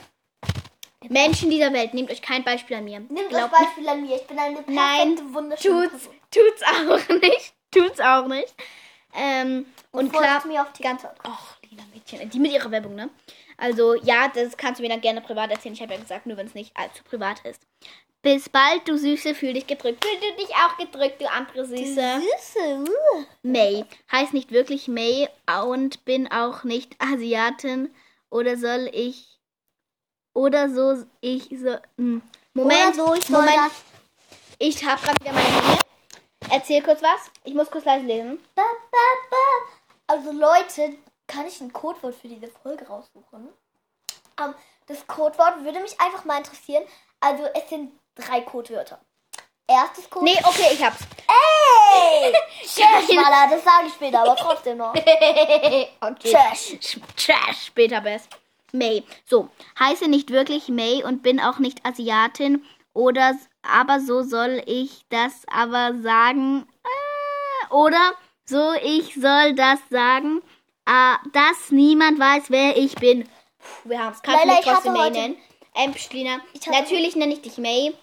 Menschen 1.07 1.49
dieser 1.49 1.71
Welt, 1.71 1.93
nehmt 1.93 2.11
euch 2.11 2.21
kein 2.21 2.43
Beispiel 2.43 2.77
an 2.77 2.83
mir. 2.83 3.01
Das 3.09 3.27
Glaubt 3.29 3.51
Beispiel 3.53 3.87
an 3.87 4.01
mir. 4.01 4.15
Ich 4.17 4.27
bin 4.27 4.37
eine 4.37 4.55
perfekte, 4.55 4.73
Nein, 4.73 5.33
wunderschöne 5.33 5.89
Tut's, 5.89 6.07
Person. 6.07 6.19
tut's 6.31 6.63
auch 6.63 7.09
nicht. 7.21 7.53
Tut's 7.71 7.99
auch 7.99 8.27
nicht. 8.27 8.53
Ähm, 9.15 9.65
und 9.91 10.11
folgt 10.11 10.27
klar, 10.27 10.47
mir 10.47 10.61
auf 10.61 10.73
ganz, 10.81 11.01
TikTok. 11.01 11.19
ach, 11.23 11.57
Lina 11.69 11.83
Mädchen, 11.93 12.29
die 12.29 12.39
mit 12.39 12.51
ihrer 12.51 12.69
Werbung, 12.71 12.95
ne? 12.95 13.09
Also, 13.57 13.95
ja, 13.95 14.27
das 14.27 14.55
kannst 14.57 14.79
du 14.79 14.83
mir 14.83 14.89
dann 14.89 15.01
gerne 15.01 15.21
privat 15.21 15.51
erzählen. 15.51 15.73
Ich 15.73 15.81
habe 15.81 15.93
ja 15.93 15.99
gesagt, 15.99 16.25
nur 16.25 16.37
wenn 16.37 16.47
es 16.47 16.53
nicht 16.53 16.75
allzu 16.77 17.03
privat 17.03 17.39
ist. 17.45 17.65
Bis 18.21 18.49
bald, 18.49 18.85
du 18.87 18.97
Süße, 18.97 19.33
fühl 19.33 19.53
dich 19.53 19.65
gedrückt. 19.65 20.03
Fühl 20.03 20.19
du 20.19 20.35
dich 20.35 20.53
auch 20.55 20.75
gedrückt, 20.77 21.21
du 21.21 21.29
andere 21.29 21.65
Süße. 21.65 22.21
Süße. 22.21 22.83
uh. 22.83 23.23
May. 23.43 23.85
Heißt 24.11 24.33
nicht 24.33 24.51
wirklich 24.51 24.89
May 24.89 25.29
und 25.65 26.03
bin 26.03 26.29
auch 26.29 26.63
nicht 26.65 26.95
Asiatin. 26.99 27.93
Oder 28.29 28.57
soll 28.57 28.89
ich. 28.91 29.39
Oder 30.33 30.69
so 30.69 31.05
ich 31.21 31.49
so. 31.49 31.77
hm. 31.97 32.21
Moment, 32.53 32.95
so, 32.95 33.13
ich 33.13 33.29
Moment. 33.29 33.55
das. 33.55 33.71
Ich 34.57 34.83
habe 34.85 35.01
gerade 35.01 35.19
wieder 35.21 35.33
meine 35.33 35.61
Linie. 35.61 35.79
Erzähl 36.51 36.81
kurz 36.83 37.01
was. 37.01 37.31
Ich 37.45 37.53
muss 37.53 37.71
kurz 37.71 37.85
leise 37.85 38.05
lesen. 38.05 38.39
Ba, 38.53 38.63
ba, 38.91 38.97
ba. 39.29 39.37
Also 40.07 40.31
Leute, 40.31 40.97
kann 41.27 41.47
ich 41.47 41.61
ein 41.61 41.71
Codewort 41.71 42.15
für 42.15 42.27
diese 42.27 42.47
Folge 42.47 42.85
raussuchen? 42.85 43.49
Ähm, 44.41 44.53
das 44.87 45.07
Codewort 45.07 45.63
würde 45.63 45.79
mich 45.79 45.99
einfach 46.01 46.25
mal 46.25 46.39
interessieren. 46.39 46.83
Also 47.21 47.43
es 47.53 47.69
sind 47.69 47.91
drei 48.19 48.41
Codewörter. 48.41 48.99
Erstes 49.67 50.09
Code. 50.09 50.25
Nee, 50.25 50.37
okay, 50.43 50.73
ich 50.73 50.83
hab's. 50.83 50.99
Ey! 51.27 52.33
Tschüss, 52.61 53.15
Mala, 53.15 53.47
das 53.49 53.63
sage 53.63 53.87
ich 53.87 53.93
später, 53.93 54.21
aber 54.21 54.35
trotzdem 54.35 54.77
noch. 54.77 54.93
okay. 54.95 55.87
Trash. 56.31 56.77
Trash, 57.15 57.65
später 57.67 58.01
best. 58.01 58.29
May. 58.71 59.03
So, 59.25 59.49
heiße 59.79 60.07
nicht 60.07 60.31
wirklich 60.31 60.67
May 60.69 61.03
und 61.03 61.23
bin 61.23 61.39
auch 61.39 61.59
nicht 61.59 61.85
Asiatin 61.85 62.63
oder 62.93 63.35
aber 63.61 63.99
so 63.99 64.23
soll 64.23 64.61
ich 64.65 65.05
das 65.09 65.43
aber 65.51 65.93
sagen. 66.01 66.67
Äh, 66.83 67.73
oder 67.73 68.13
so 68.45 68.73
ich 68.81 69.15
soll 69.15 69.53
das 69.53 69.79
sagen, 69.89 70.41
äh, 70.85 71.15
dass 71.33 71.71
niemand 71.71 72.19
weiß, 72.19 72.45
wer 72.49 72.77
ich 72.77 72.95
bin. 72.95 73.23
Puh, 73.83 73.89
wir 73.89 74.13
du 74.23 74.31
Leila, 74.31 74.45
mich 74.45 74.59
ich 74.59 74.65
trotzdem 74.65 74.93
May 74.93 75.09
nennen? 75.11 75.37
Ähm, 75.75 75.93
hatte- 75.93 76.71
natürlich 76.71 77.15
nenne 77.15 77.33
ich 77.33 77.41
dich 77.41 77.57
May. 77.57 77.95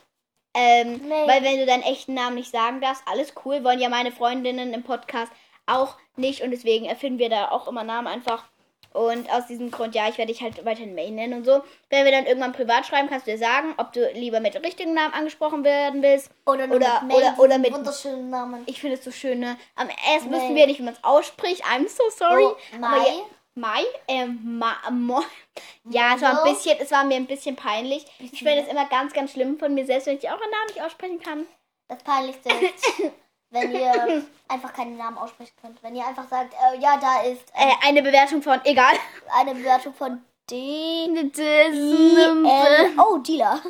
Ähm, 0.57 1.07
May. 1.09 1.27
Weil 1.29 1.43
wenn 1.43 1.59
du 1.59 1.67
deinen 1.67 1.83
echten 1.83 2.15
Namen 2.15 2.37
nicht 2.37 2.51
sagen 2.51 2.81
darfst, 2.81 3.03
alles 3.11 3.35
cool, 3.45 3.63
wollen 3.63 3.79
ja 3.81 3.89
meine 3.91 4.11
Freundinnen 4.13 4.73
im 4.75 4.83
Podcast 4.83 5.31
auch 5.67 5.97
nicht 6.17 6.43
und 6.43 6.51
deswegen 6.51 6.87
erfinden 6.87 7.19
wir 7.19 7.29
da 7.29 7.51
auch 7.51 7.69
immer 7.69 7.85
Namen 7.85 8.07
einfach. 8.07 8.45
Und 8.93 9.31
aus 9.31 9.47
diesem 9.47 9.71
Grund, 9.71 9.95
ja, 9.95 10.09
ich 10.09 10.17
werde 10.17 10.33
dich 10.33 10.41
halt 10.41 10.65
weiterhin 10.65 10.95
May 10.95 11.11
nennen 11.11 11.35
und 11.35 11.45
so. 11.45 11.61
Wenn 11.91 12.07
wir 12.07 12.13
dann 12.13 12.25
irgendwann 12.25 12.55
privat 12.55 12.87
schreiben, 12.87 13.11
kannst 13.11 13.27
du 13.27 13.31
dir 13.33 13.37
sagen, 13.37 13.75
ob 13.77 13.93
du 13.93 14.11
lieber 14.15 14.41
mit 14.41 14.55
dem 14.55 14.63
richtigen 14.63 14.95
Namen 14.95 15.13
angesprochen 15.13 15.65
werden 15.65 16.01
willst. 16.03 16.31
Oder, 16.47 16.65
Oder- 16.65 17.03
mit 17.03 17.09
May, 17.13 17.17
oder- 17.17 17.35
oder 17.39 17.59
mit- 17.59 17.75
wunderschönen 17.75 18.31
Namen. 18.31 18.63
Ich 18.65 18.81
finde 18.81 18.97
es 18.97 19.05
so 19.05 19.11
schön, 19.11 19.41
ne? 19.41 19.59
Am 19.75 19.89
erst 20.11 20.31
May. 20.31 20.39
wissen 20.41 20.55
wir 20.55 20.67
nicht, 20.67 20.79
wie 20.79 20.85
man 20.85 20.95
es 20.95 21.05
ausspricht. 21.05 21.63
I'm 21.67 21.87
so 21.89 22.05
sorry. 22.17 22.45
Oh, 22.47 22.57
Aber 22.77 22.89
Mai? 22.89 23.07
ja, 23.07 23.13
Mai? 23.57 23.83
Ähm, 24.07 24.59
Ma 24.59 24.75
Mo 24.91 25.23
ja, 25.85 26.15
es 26.15 26.23
war 26.23 26.31
ein 26.31 26.37
So. 26.47 26.53
bisschen, 26.55 26.79
es 26.81 26.91
war 26.91 27.05
mir 27.05 27.17
ein 27.17 27.27
bisschen 27.27 27.57
peinlich. 27.57 28.05
Ich 28.19 28.39
finde 28.43 28.61
es 28.63 28.69
immer 28.69 28.87
ganz, 28.87 29.13
ganz 29.13 29.33
schlimm 29.33 29.59
von 29.59 29.75
mir 29.75 29.87
selbst, 29.87 30.07
wenn 30.07 30.19
ich 30.19 30.29
auch 30.29 30.41
einen 30.41 30.51
Namen 30.51 30.67
nicht 30.69 30.83
aussprechen 30.83 31.21
kann. 31.21 31.47
Das 31.89 32.03
Peinlichste 32.03 32.49
ist, 32.55 33.03
wenn 33.51 33.73
ihr 33.73 34.25
einfach 34.49 34.73
keinen 34.73 34.97
Namen 34.97 35.19
aussprechen 35.19 35.55
könnt. 35.61 35.83
Wenn 35.83 35.97
ihr 35.97 36.07
einfach 36.07 36.29
sagt, 36.29 36.53
äh, 36.55 36.79
ja, 36.79 36.97
da 36.99 37.23
ist 37.23 37.43
Äh, 37.55 37.73
eine 37.87 38.03
Bewertung 38.03 38.43
von, 38.43 38.61
egal. 38.65 38.95
eine 39.39 39.55
Bewertung 39.55 39.95
von 39.95 40.23
D. 40.51 41.07
Äh, 41.39 42.91
Oh, 42.99 43.19
Dealer. 43.19 43.61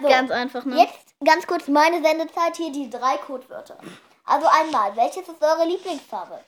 So. 0.00 0.08
Ganz 0.08 0.30
einfach, 0.30 0.64
ne? 0.64 0.76
Jetzt 0.76 1.14
ganz 1.24 1.46
kurz 1.46 1.68
meine 1.68 2.02
Sendezeit 2.02 2.56
hier, 2.56 2.70
die 2.72 2.90
drei 2.90 3.16
Codewörter. 3.18 3.78
Also 4.24 4.46
einmal, 4.46 4.94
welches 4.96 5.28
ist 5.28 5.42
eure 5.42 5.64
Lieblingsfarbe? 5.66 6.40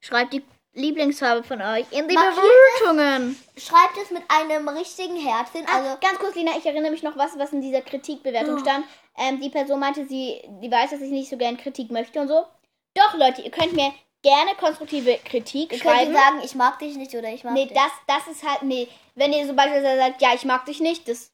Schreibt 0.00 0.32
die 0.32 0.44
Lieblingsfarbe 0.74 1.42
von 1.42 1.60
euch 1.60 1.84
in 1.90 2.08
die 2.08 2.14
Markiert 2.14 2.36
Bewertungen. 2.80 3.36
Schreibt 3.56 3.98
es 4.02 4.10
mit 4.10 4.22
einem 4.28 4.66
richtigen 4.68 5.16
Herzchen. 5.16 5.66
Also 5.66 5.88
Also, 5.90 5.98
ganz 6.00 6.18
kurz, 6.18 6.34
Lina, 6.34 6.52
ich 6.56 6.64
erinnere 6.64 6.90
mich 6.90 7.02
noch 7.02 7.16
was, 7.16 7.38
was 7.38 7.52
in 7.52 7.60
dieser 7.60 7.82
Kritikbewertung 7.82 8.58
stand. 8.58 8.86
Ähm, 9.18 9.40
die 9.40 9.50
Person 9.50 9.80
meinte, 9.80 10.06
sie, 10.06 10.40
die 10.62 10.70
weiß, 10.70 10.90
dass 10.90 11.00
ich 11.02 11.10
nicht 11.10 11.28
so 11.28 11.36
gern 11.36 11.58
Kritik 11.58 11.90
möchte 11.90 12.20
und 12.20 12.28
so. 12.28 12.46
Doch, 12.94 13.14
Leute, 13.14 13.42
ihr 13.42 13.50
könnt 13.50 13.74
mir 13.74 13.92
gerne 14.22 14.54
konstruktive 14.58 15.18
Kritik 15.24 15.72
ihr 15.72 15.78
könnt 15.78 15.94
schreiben. 15.94 16.12
ihr 16.12 16.18
sagen, 16.18 16.40
ich 16.44 16.54
mag 16.54 16.78
dich 16.78 16.96
nicht 16.96 17.14
oder 17.14 17.28
ich 17.28 17.44
mag 17.44 17.52
nee, 17.52 17.66
dich. 17.66 17.76
das, 17.76 17.92
das 18.06 18.34
ist 18.34 18.48
halt, 18.48 18.62
nee, 18.62 18.88
wenn 19.14 19.32
ihr 19.32 19.46
so 19.46 19.52
beispielsweise 19.52 19.98
sagt, 19.98 20.22
ja, 20.22 20.32
ich 20.34 20.44
mag 20.44 20.64
dich 20.64 20.80
nicht, 20.80 21.06
das, 21.08 21.32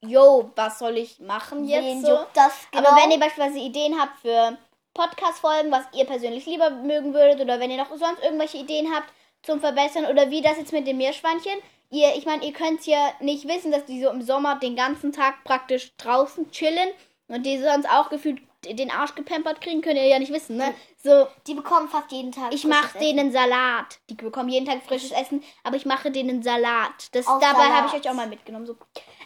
yo, 0.00 0.52
was 0.54 0.78
soll 0.78 0.96
ich 0.98 1.18
machen 1.18 1.64
jetzt 1.64 1.84
Wen 1.84 2.02
so? 2.02 2.26
genau? 2.70 2.88
Aber 2.88 3.02
wenn 3.02 3.10
ihr 3.10 3.18
beispielsweise 3.18 3.58
Ideen 3.58 4.00
habt 4.00 4.18
für 4.20 4.56
Podcast-Folgen, 4.94 5.70
was 5.70 5.84
ihr 5.94 6.04
persönlich 6.04 6.46
lieber 6.46 6.70
mögen 6.70 7.14
würdet, 7.14 7.40
oder 7.40 7.60
wenn 7.60 7.70
ihr 7.70 7.78
noch 7.78 7.90
sonst 7.96 8.22
irgendwelche 8.22 8.58
Ideen 8.58 8.92
habt 8.94 9.12
zum 9.42 9.60
Verbessern, 9.60 10.06
oder 10.06 10.30
wie 10.30 10.42
das 10.42 10.58
jetzt 10.58 10.72
mit 10.72 10.86
dem 10.86 10.98
Meerschweinchen, 10.98 11.58
ihr, 11.90 12.14
ich 12.16 12.26
meine, 12.26 12.44
ihr 12.44 12.52
könnt 12.52 12.86
ja 12.86 13.10
nicht 13.20 13.48
wissen, 13.48 13.72
dass 13.72 13.84
die 13.86 14.02
so 14.02 14.10
im 14.10 14.22
Sommer 14.22 14.58
den 14.58 14.76
ganzen 14.76 15.12
Tag 15.12 15.44
praktisch 15.44 15.96
draußen 15.96 16.50
chillen 16.50 16.90
und 17.28 17.44
die 17.44 17.58
sonst 17.58 17.88
auch 17.88 18.10
gefühlt 18.10 18.40
den 18.66 18.90
Arsch 18.90 19.14
gepampert 19.14 19.60
kriegen, 19.60 19.80
könnt 19.80 19.96
ihr 19.96 20.06
ja 20.06 20.18
nicht 20.18 20.32
wissen, 20.32 20.56
ne? 20.56 20.74
So, 21.02 21.26
die 21.46 21.54
bekommen 21.54 21.88
fast 21.88 22.12
jeden 22.12 22.30
Tag. 22.30 22.52
ich 22.52 22.64
mache 22.64 22.98
denen 22.98 23.32
Salat. 23.32 23.98
Die 24.10 24.14
bekommen 24.14 24.50
jeden 24.50 24.66
Tag 24.66 24.82
frisches 24.82 25.12
Essen, 25.12 25.42
aber 25.64 25.76
ich 25.76 25.86
mache 25.86 26.10
denen 26.10 26.42
Salat. 26.42 27.08
Das, 27.12 27.24
dabei 27.24 27.70
habe 27.70 27.88
ich 27.88 27.94
euch 27.94 28.10
auch 28.10 28.14
mal 28.14 28.26
mitgenommen. 28.26 28.66
So. 28.66 28.76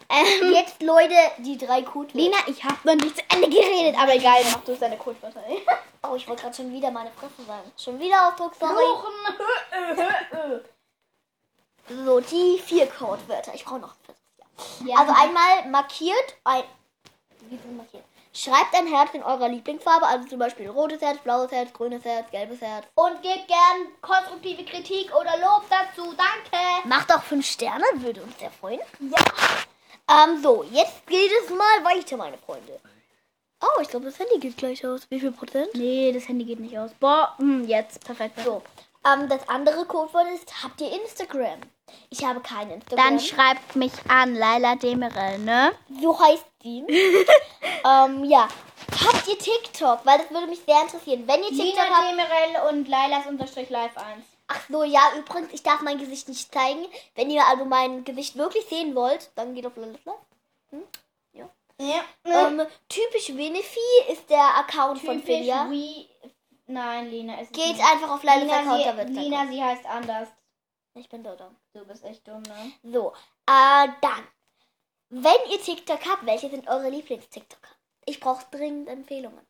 Ähm, 0.09 0.53
Jetzt, 0.53 0.83
Leute, 0.83 1.15
die 1.39 1.57
drei 1.59 1.83
Codewörter. 1.83 2.19
Lina, 2.19 2.37
ich 2.47 2.63
habe 2.65 2.77
noch 2.85 2.95
nicht 3.05 3.17
zu 3.17 3.23
Ende 3.31 3.49
geredet, 3.49 3.99
aber 4.01 4.15
egal, 4.15 4.43
mach 4.53 4.63
du 4.65 4.77
deine 4.77 4.97
Codewörter. 4.97 5.43
Oh, 6.07 6.17
ich 6.17 6.29
wollte 6.29 6.43
gerade 6.43 6.55
schon 6.55 6.71
wieder 6.71 6.91
meine 6.91 7.11
Fresse 7.13 7.43
sagen. 7.47 7.73
Schon 7.79 7.99
wieder 7.99 8.29
Ausdruck, 8.29 8.55
sorry. 8.61 8.85
So, 11.89 12.21
die 12.21 12.59
vier 12.59 12.87
Codewörter. 12.87 13.55
Ich 13.55 13.65
brauche 13.65 13.81
noch 13.81 13.95
fünf. 14.05 14.19
Ja. 14.87 14.99
Also 14.99 15.13
einmal 15.19 15.67
markiert 15.71 16.37
ein. 16.45 16.65
Wie 17.49 17.57
sind 17.57 17.77
markiert? 17.77 18.05
Schreibt 18.33 18.75
ein 18.75 18.87
Herz 18.89 19.11
in 19.15 19.23
eurer 19.23 19.49
Lieblingsfarbe, 19.49 20.07
also 20.07 20.27
zum 20.27 20.41
Beispiel 20.41 20.69
rotes 20.69 21.01
Herz, 21.01 21.19
blaues 21.21 21.53
Herz, 21.53 21.73
grünes 21.73 22.05
Herz, 22.05 22.29
gelbes 22.31 22.61
Herz. 22.61 22.85
Und 22.97 23.23
gebt 23.23 23.47
gern 23.47 23.87
konstruktive 24.01 24.65
Kritik 24.65 25.15
oder 25.15 25.37
Lob 25.39 25.65
dazu. 25.71 26.13
Danke. 26.17 26.89
Macht 26.89 27.15
auch 27.15 27.23
fünf 27.23 27.47
Sterne, 27.47 27.85
würde 27.95 28.23
uns 28.23 28.37
sehr 28.39 28.51
freuen. 28.51 28.81
Ja. 28.99 29.19
Ähm, 30.11 30.43
so, 30.43 30.65
jetzt 30.71 31.07
geht 31.07 31.31
es 31.43 31.51
mal 31.51 31.85
weiter, 31.85 32.17
meine 32.17 32.39
Freunde. 32.39 32.81
Oh, 33.63 33.81
ich 33.81 33.89
glaube, 33.89 34.07
das 34.07 34.19
Handy 34.19 34.39
geht 34.39 34.57
gleich 34.57 34.87
aus. 34.87 35.07
Wie 35.11 35.21
viel 35.21 35.33
Prozent? 35.33 35.69
Nee, 35.75 36.13
das 36.13 36.29
Handy 36.29 36.45
geht 36.45 36.61
nicht 36.61 36.79
aus. 36.79 36.91
Boah, 37.01 37.35
hm, 37.39 37.65
jetzt. 37.67 38.05
Perfekt. 38.05 38.39
So, 38.45 38.63
ähm, 39.07 39.29
das 39.29 39.49
andere 39.49 39.85
Codewort 39.87 40.27
ist, 40.35 40.63
habt 40.63 40.81
ihr 40.81 40.93
Instagram? 40.93 41.61
Ich 42.11 42.25
habe 42.25 42.41
kein 42.41 42.71
Instagram. 42.71 43.05
Dann 43.05 43.21
schreibt 43.21 43.77
mich 43.77 43.93
an, 44.09 44.35
Laila 44.35 44.77
Demirel, 44.77 45.39
ne? 45.39 45.73
So 46.01 46.19
heißt 46.19 46.47
sie. 46.63 46.85
ähm, 47.85 48.25
ja. 48.25 48.49
Habt 49.07 49.29
ihr 49.29 49.39
TikTok? 49.39 50.01
Weil 50.05 50.19
das 50.19 50.31
würde 50.31 50.47
mich 50.47 50.61
sehr 50.67 50.83
interessieren. 50.83 51.25
Wenn 51.27 51.43
ihr 51.43 51.51
TikTok 51.51 51.67
Lina 51.67 51.83
habt. 51.91 52.11
Demirel 52.11 52.71
und 52.71 52.89
Lailas 52.89 53.27
unterstrich 53.27 53.71
live 53.71 53.97
1. 53.97 54.25
Ach 54.47 54.61
so, 54.69 54.85
ja, 54.85 55.13
übrigens, 55.19 55.53
ich 55.53 55.63
darf 55.63 55.81
mein 55.81 55.99
Gesicht 55.99 56.29
nicht 56.29 56.53
zeigen. 56.53 56.87
Wenn 57.15 57.31
ihr 57.31 57.45
also 57.47 57.65
mein 57.65 58.05
Gesicht 58.05 58.37
wirklich 58.37 58.67
sehen 58.67 58.95
wollt, 58.95 59.31
dann 59.37 59.55
geht 59.55 59.67
auf 59.67 59.77
Lalala. 59.77 60.19
Ja. 61.81 62.05
Ähm, 62.25 62.63
typisch 62.89 63.29
Winnify 63.35 64.13
ist 64.13 64.31
der 64.31 64.57
Account 64.59 65.01
von 65.01 65.21
Typisch 65.21 65.39
Filia. 65.39 65.71
wie... 65.71 66.09
Nein, 66.67 67.11
Lina 67.11 67.41
ist 67.41 67.53
Geht 67.53 67.77
nicht. 67.77 67.85
einfach 67.85 68.11
auf 68.11 68.23
Lailas 68.23 68.45
Lina, 68.45 68.61
Account, 68.61 68.87
da 68.87 68.93
dann 68.93 69.15
Lina, 69.15 69.47
sie 69.49 69.63
heißt 69.63 69.85
anders. 69.85 70.29
Ich 70.95 71.09
bin 71.09 71.23
da. 71.23 71.37
da. 71.37 71.51
Du 71.75 71.85
bist 71.85 72.05
echt 72.05 72.27
dumm, 72.27 72.43
ne? 72.43 72.73
So, 72.85 73.13
äh, 73.47 73.89
dann. 74.01 74.29
Wenn 75.11 75.51
ihr 75.51 75.61
TikTok 75.61 76.01
habt, 76.09 76.25
welche 76.25 76.49
sind 76.49 76.67
eure 76.69 76.89
Lieblings-TikToker? 76.89 77.69
Ich 78.07 78.21
brauche 78.21 78.47
dringend 78.51 78.89
Empfehlungen. 78.89 79.41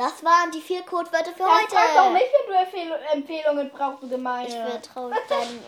Das 0.00 0.24
waren 0.24 0.50
die 0.50 0.62
vier 0.62 0.80
Codewörter 0.80 1.30
für 1.32 1.44
heute. 1.44 1.74
Frag 1.74 1.94
doch 1.94 2.10
mich, 2.10 2.22
wenn 2.22 2.46
du 2.50 2.58
Empfehl 2.58 2.98
Empfehlungen 3.12 3.70
brauchst, 3.70 4.02
du 4.02 4.08
gemeine. 4.08 4.48
Ich 4.48 4.54
vertraue 4.54 5.12
deinem. 5.28 5.62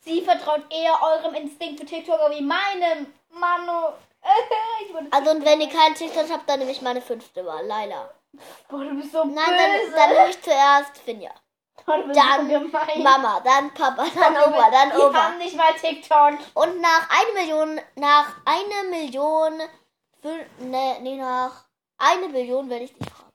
Sie 0.00 0.20
vertraut 0.20 0.60
eher 0.68 0.92
eurem 1.02 1.32
Instinkt 1.32 1.80
für 1.80 1.86
TikToker 1.86 2.30
wie 2.30 2.42
meinem. 2.42 3.10
Mano. 3.30 3.94
Also, 5.10 5.30
und 5.30 5.44
wenn 5.44 5.60
ihr 5.62 5.70
keinen 5.70 5.94
TikTok 5.94 6.30
habt, 6.30 6.50
dann 6.50 6.58
nehme 6.58 6.70
ich 6.72 6.82
meine 6.82 7.00
fünfte 7.00 7.46
Wahl, 7.46 7.64
Laila. 7.64 8.10
Boah, 8.68 8.84
du 8.84 8.94
bist 8.96 9.12
so 9.12 9.24
Nein, 9.24 9.34
böse. 9.34 9.90
dann, 9.90 9.96
dann 9.96 10.08
nehme 10.10 10.30
ich 10.30 10.42
zuerst 10.42 10.98
Finja. 10.98 11.30
Boah, 11.86 11.98
bist 12.02 12.20
Dann 12.20 12.50
so. 12.50 13.02
Mama, 13.02 13.40
dann 13.40 13.72
Papa, 13.72 14.06
dann 14.14 14.34
Boah, 14.34 14.48
Oma, 14.48 14.70
dann 14.70 14.90
Die 14.90 14.96
Oma. 14.96 15.22
haben 15.22 15.38
nicht 15.38 15.56
mal 15.56 15.72
TikTok. 15.72 16.34
Und 16.54 16.80
nach 16.82 17.08
eine 17.08 17.40
Million, 17.40 17.80
nach 17.94 18.36
eine 18.44 18.90
Million, 18.90 19.58
ne, 20.58 20.96
nee, 21.00 21.16
nach 21.16 21.64
eine 21.96 22.28
Billion 22.28 22.68
werde 22.68 22.84
ich 22.84 22.94
dich 22.94 23.08
fragen. 23.08 23.27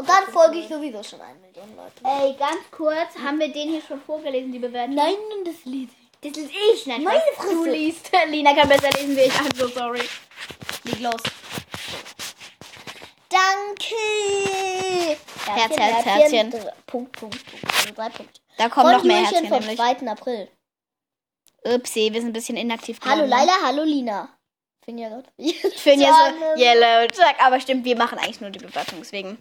Und 0.00 0.08
dann 0.08 0.24
folge 0.32 0.60
ich 0.60 0.66
sowieso 0.68 1.02
schon 1.02 1.20
eine 1.20 1.38
Million 1.40 1.76
Leute. 1.76 1.92
Ey, 2.04 2.34
ganz 2.38 2.70
kurz, 2.70 3.14
haben 3.22 3.38
wir 3.38 3.52
den 3.52 3.68
hier 3.68 3.82
schon 3.82 4.00
vorgelesen, 4.00 4.50
die 4.50 4.58
Bewertung? 4.58 4.94
Nein, 4.94 5.14
das 5.44 5.56
lese 5.66 5.90
ich. 6.22 6.32
Das 6.32 6.42
ist 6.42 6.50
ich. 6.50 6.86
Nein, 6.86 7.04
Meine 7.04 7.20
Spaß. 7.34 7.50
Du 7.50 7.64
Fresse. 7.64 7.76
liest. 7.76 8.10
Lina 8.28 8.54
kann 8.54 8.66
besser 8.66 8.88
lesen 8.98 9.14
wie 9.14 9.20
ich. 9.20 9.32
I'm 9.34 9.54
so 9.54 9.68
sorry. 9.68 10.00
Leg 10.84 11.00
los. 11.00 11.20
Danke! 13.28 13.94
Herz, 15.44 15.76
Herz, 15.76 16.06
Herzchen. 16.06 16.50
Punkt, 16.86 17.12
Punkt, 17.20 17.20
Punkt. 17.20 17.64
Also 17.78 17.94
drei 17.94 18.08
Punkte. 18.08 18.40
Da 18.56 18.70
kommen 18.70 18.86
Von 18.86 18.96
noch 18.96 19.04
mehr 19.04 19.18
Herzchen 19.18 19.48
vom 19.48 19.58
nämlich. 19.60 19.76
2. 19.76 20.08
April. 20.08 20.48
Upsi, 21.66 22.10
wir 22.10 22.20
sind 22.22 22.30
ein 22.30 22.32
bisschen 22.32 22.56
inaktiv 22.56 22.98
Hallo 23.04 23.24
geworden, 23.24 23.28
ne? 23.28 23.36
Laila, 23.36 23.52
hallo 23.62 23.82
Lina. 23.82 24.28
Finja 24.82 25.10
Gott. 25.10 25.26
Ich 25.36 25.60
finde 25.60 26.06
ja 26.06 26.32
so 26.56 26.58
Yellow 26.58 27.06
Jack, 27.14 27.36
aber 27.38 27.60
stimmt, 27.60 27.84
wir 27.84 27.96
machen 27.96 28.18
eigentlich 28.18 28.40
nur 28.40 28.48
die 28.48 28.60
Bewertung, 28.60 28.98
deswegen. 29.00 29.36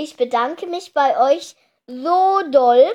Ich 0.00 0.16
bedanke 0.16 0.66
mich 0.68 0.94
bei 0.94 1.18
euch 1.34 1.56
so 1.88 2.40
doll, 2.52 2.86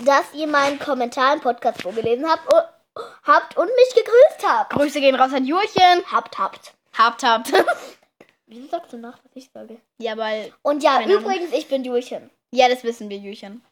dass 0.00 0.34
ihr 0.34 0.48
meinen 0.48 0.80
Kommentar 0.80 1.34
im 1.34 1.40
Podcast 1.40 1.82
vorgelesen 1.82 2.28
habt, 2.28 2.52
und- 2.52 3.04
habt 3.24 3.56
und 3.56 3.66
mich 3.66 3.94
gegrüßt 3.94 4.44
habt. 4.44 4.72
Grüße 4.72 5.00
gehen 5.00 5.14
raus 5.14 5.32
an 5.32 5.44
Jurchen. 5.44 6.02
Habt, 6.10 6.36
habt. 6.36 6.72
Habt, 6.96 7.22
habt. 7.22 7.52
Wieso 8.46 8.66
sagst 8.66 8.92
du 8.92 8.96
nach, 8.96 9.18
was 9.22 9.30
ich 9.36 9.48
sage? 9.52 9.80
ja, 9.98 10.16
weil. 10.16 10.52
Und 10.62 10.82
ja, 10.82 10.98
Keine 10.98 11.04
Ahnung. 11.16 11.20
übrigens, 11.30 11.52
ich 11.52 11.68
bin 11.68 11.84
Julchen. 11.84 12.28
Ja, 12.50 12.68
das 12.68 12.82
wissen 12.82 13.08
wir, 13.08 13.18
Jürchen. 13.18 13.62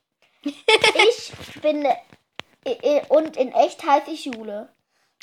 Ich 0.44 1.60
bin. 1.60 1.84
äh, 1.84 1.96
äh, 2.64 3.02
Und 3.08 3.36
in 3.36 3.50
echt 3.52 3.82
heiße 3.84 4.10
ich 4.12 4.26
Jule. 4.26 4.68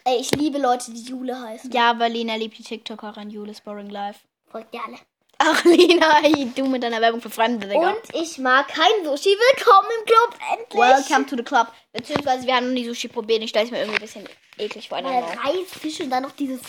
Ey, 0.04 0.18
ich 0.18 0.32
liebe 0.32 0.58
Leute, 0.58 0.92
die 0.92 1.04
Jule 1.04 1.40
heißen. 1.40 1.72
Ja, 1.72 1.98
weil 1.98 2.12
Lina 2.12 2.36
liebt 2.36 2.58
die 2.58 2.64
TikTokerin 2.64 3.30
Julis 3.30 3.62
Boring 3.62 3.90
Life. 3.90 4.20
Folgt 4.52 4.74
ihr 4.76 4.82
alle. 4.86 4.98
Ach, 5.46 5.64
Lina, 5.66 6.22
du 6.56 6.66
mit 6.68 6.84
deiner 6.84 7.02
Werbung 7.02 7.20
für 7.22 7.30
Fremde, 7.30 7.68
Digga. 7.68 7.90
Und 7.92 8.16
ich 8.16 8.38
mag 8.38 8.68
kein 8.70 9.04
Sushi. 9.04 9.30
Willkommen 9.30 9.90
im 10.00 10.06
Club, 10.06 10.36
endlich. 10.54 10.80
Welcome 10.80 11.26
to 11.26 11.36
the 11.36 11.44
club. 11.44 11.68
Beziehungsweise, 11.92 12.48
wir 12.48 12.56
haben 12.56 12.68
noch 12.68 12.74
nie 12.74 12.88
Sushi 12.88 13.10
probiert. 13.10 13.44
Ich 13.44 13.50
stelle 13.50 13.66
es 13.66 13.72
mir 13.72 13.80
irgendwie 13.80 13.98
ein 13.98 14.02
bisschen 14.02 14.30
eklig 14.58 14.88
vor. 14.88 15.00
Äh, 15.00 15.02
Einer 15.02 15.28
Reis, 15.28 15.68
Fisch 15.78 16.00
und 16.00 16.12
dann 16.12 16.24
noch 16.24 16.32
dieses 16.32 16.62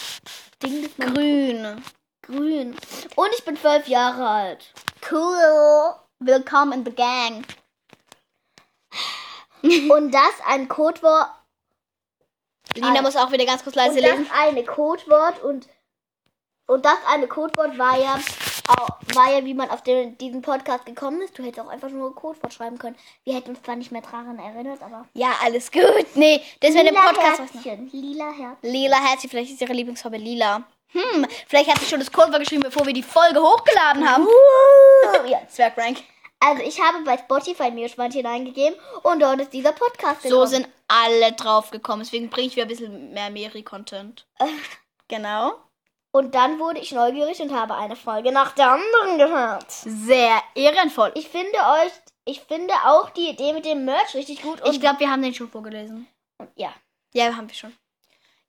Ding, 0.60 0.82
das 0.82 1.06
Grün. 1.06 1.82
grün. 2.22 2.76
Und 3.14 3.30
ich 3.38 3.44
bin 3.44 3.56
zwölf 3.56 3.86
Jahre 3.86 4.28
alt. 4.28 4.72
Cool. 5.08 5.94
Willkommen 6.18 6.72
in 6.72 6.84
the 6.84 6.92
gang. 6.92 7.44
Und 9.90 10.12
das 10.12 10.32
ein 10.46 10.68
Codewort. 10.68 11.28
Lina 12.74 13.00
muss 13.02 13.16
auch 13.16 13.30
wieder 13.32 13.46
ganz 13.46 13.62
kurz 13.62 13.76
leise 13.76 13.96
Und 13.98 14.02
das 14.02 14.10
lesen. 14.18 14.30
eine 14.32 14.64
Codewort 14.64 15.42
und 15.42 15.68
und 16.66 16.84
das 16.84 16.98
eine 17.08 17.28
Codewort 17.28 17.78
war 17.78 17.98
ja 17.98 18.18
war 19.14 19.32
ja, 19.32 19.44
wie 19.44 19.54
man 19.54 19.70
auf 19.70 19.82
den, 19.82 20.16
diesen 20.18 20.42
Podcast 20.42 20.86
gekommen 20.86 21.20
ist. 21.22 21.38
Du 21.38 21.42
hättest 21.42 21.60
auch 21.60 21.70
einfach 21.70 21.88
nur 21.90 22.10
ein 22.10 22.14
Codewort 22.14 22.52
schreiben 22.52 22.78
können. 22.78 22.96
Wir 23.24 23.34
hätten 23.34 23.50
uns 23.50 23.62
zwar 23.62 23.76
nicht 23.76 23.92
mehr 23.92 24.02
daran 24.02 24.38
erinnert, 24.38 24.82
aber. 24.82 25.06
Ja, 25.14 25.32
alles 25.42 25.70
gut. 25.70 25.82
Nee, 26.14 26.40
das 26.60 26.74
wäre 26.74 26.84
der 26.84 26.92
Podcast. 26.92 27.54
Herzchen. 27.54 27.90
Lila 27.92 28.32
Herz. 28.32 28.58
Lila 28.62 28.96
Herzchen, 28.96 29.30
vielleicht 29.30 29.52
ist 29.52 29.60
ihre 29.60 29.72
Lieblingsfarbe 29.72 30.16
lila. 30.16 30.62
Hm, 30.92 31.26
vielleicht 31.48 31.70
hat 31.70 31.80
sie 31.80 31.86
schon 31.86 31.98
das 31.98 32.10
Codewort 32.12 32.40
geschrieben, 32.40 32.62
bevor 32.62 32.86
wir 32.86 32.92
die 32.92 33.02
Folge 33.02 33.40
hochgeladen 33.42 34.08
haben. 34.08 34.26
ja, 35.28 35.40
Zwergrank. 35.48 35.98
Also 36.40 36.62
ich 36.62 36.80
habe 36.80 37.02
bei 37.04 37.16
Spotify 37.18 37.70
Meerschweinchen 37.70 38.26
eingegeben 38.26 38.78
und 39.02 39.20
dort 39.20 39.40
ist 39.40 39.52
dieser 39.52 39.72
Podcast 39.72 40.22
So 40.22 40.28
gekommen. 40.28 40.46
sind 40.46 40.68
alle 40.88 41.32
drauf 41.32 41.70
gekommen. 41.70 42.02
Deswegen 42.02 42.28
bringe 42.28 42.48
ich 42.48 42.56
wieder 42.56 42.66
ein 42.66 42.68
bisschen 42.68 43.12
mehr 43.12 43.30
Meri-Content. 43.30 44.26
Genau. 45.08 45.52
Und 46.14 46.32
dann 46.36 46.60
wurde 46.60 46.78
ich 46.78 46.92
neugierig 46.92 47.40
und 47.40 47.52
habe 47.52 47.74
eine 47.74 47.96
Folge 47.96 48.30
nach 48.30 48.52
der 48.52 48.70
anderen 48.70 49.18
gehört. 49.18 49.68
Sehr 49.72 50.40
ehrenvoll. 50.54 51.10
Ich 51.16 51.28
finde 51.28 51.56
euch, 51.82 51.90
ich 52.24 52.40
finde 52.40 52.72
auch 52.86 53.10
die 53.10 53.30
Idee 53.30 53.52
mit 53.52 53.64
dem 53.64 53.84
Merch 53.84 54.14
richtig 54.14 54.40
gut. 54.40 54.60
Ich 54.64 54.80
glaube, 54.80 55.00
wir 55.00 55.10
haben 55.10 55.22
den 55.22 55.34
schon 55.34 55.50
vorgelesen. 55.50 56.06
ja. 56.54 56.72
Ja, 57.12 57.34
haben 57.36 57.48
wir 57.48 57.54
schon. 57.54 57.72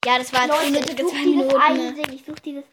Ja, 0.05 0.17
das 0.19 0.31
waren 0.33 0.47
Leute, 0.49 0.61
ich 0.63 0.67
unnötige 0.69 1.03
suche 1.03 1.11
zwei 1.15 1.23
dieses 1.23 1.45
Minuten. 1.47 1.95
Ding. 2.03 2.13
Ich 2.15 2.25
suche 2.25 2.41
dieses 2.41 2.63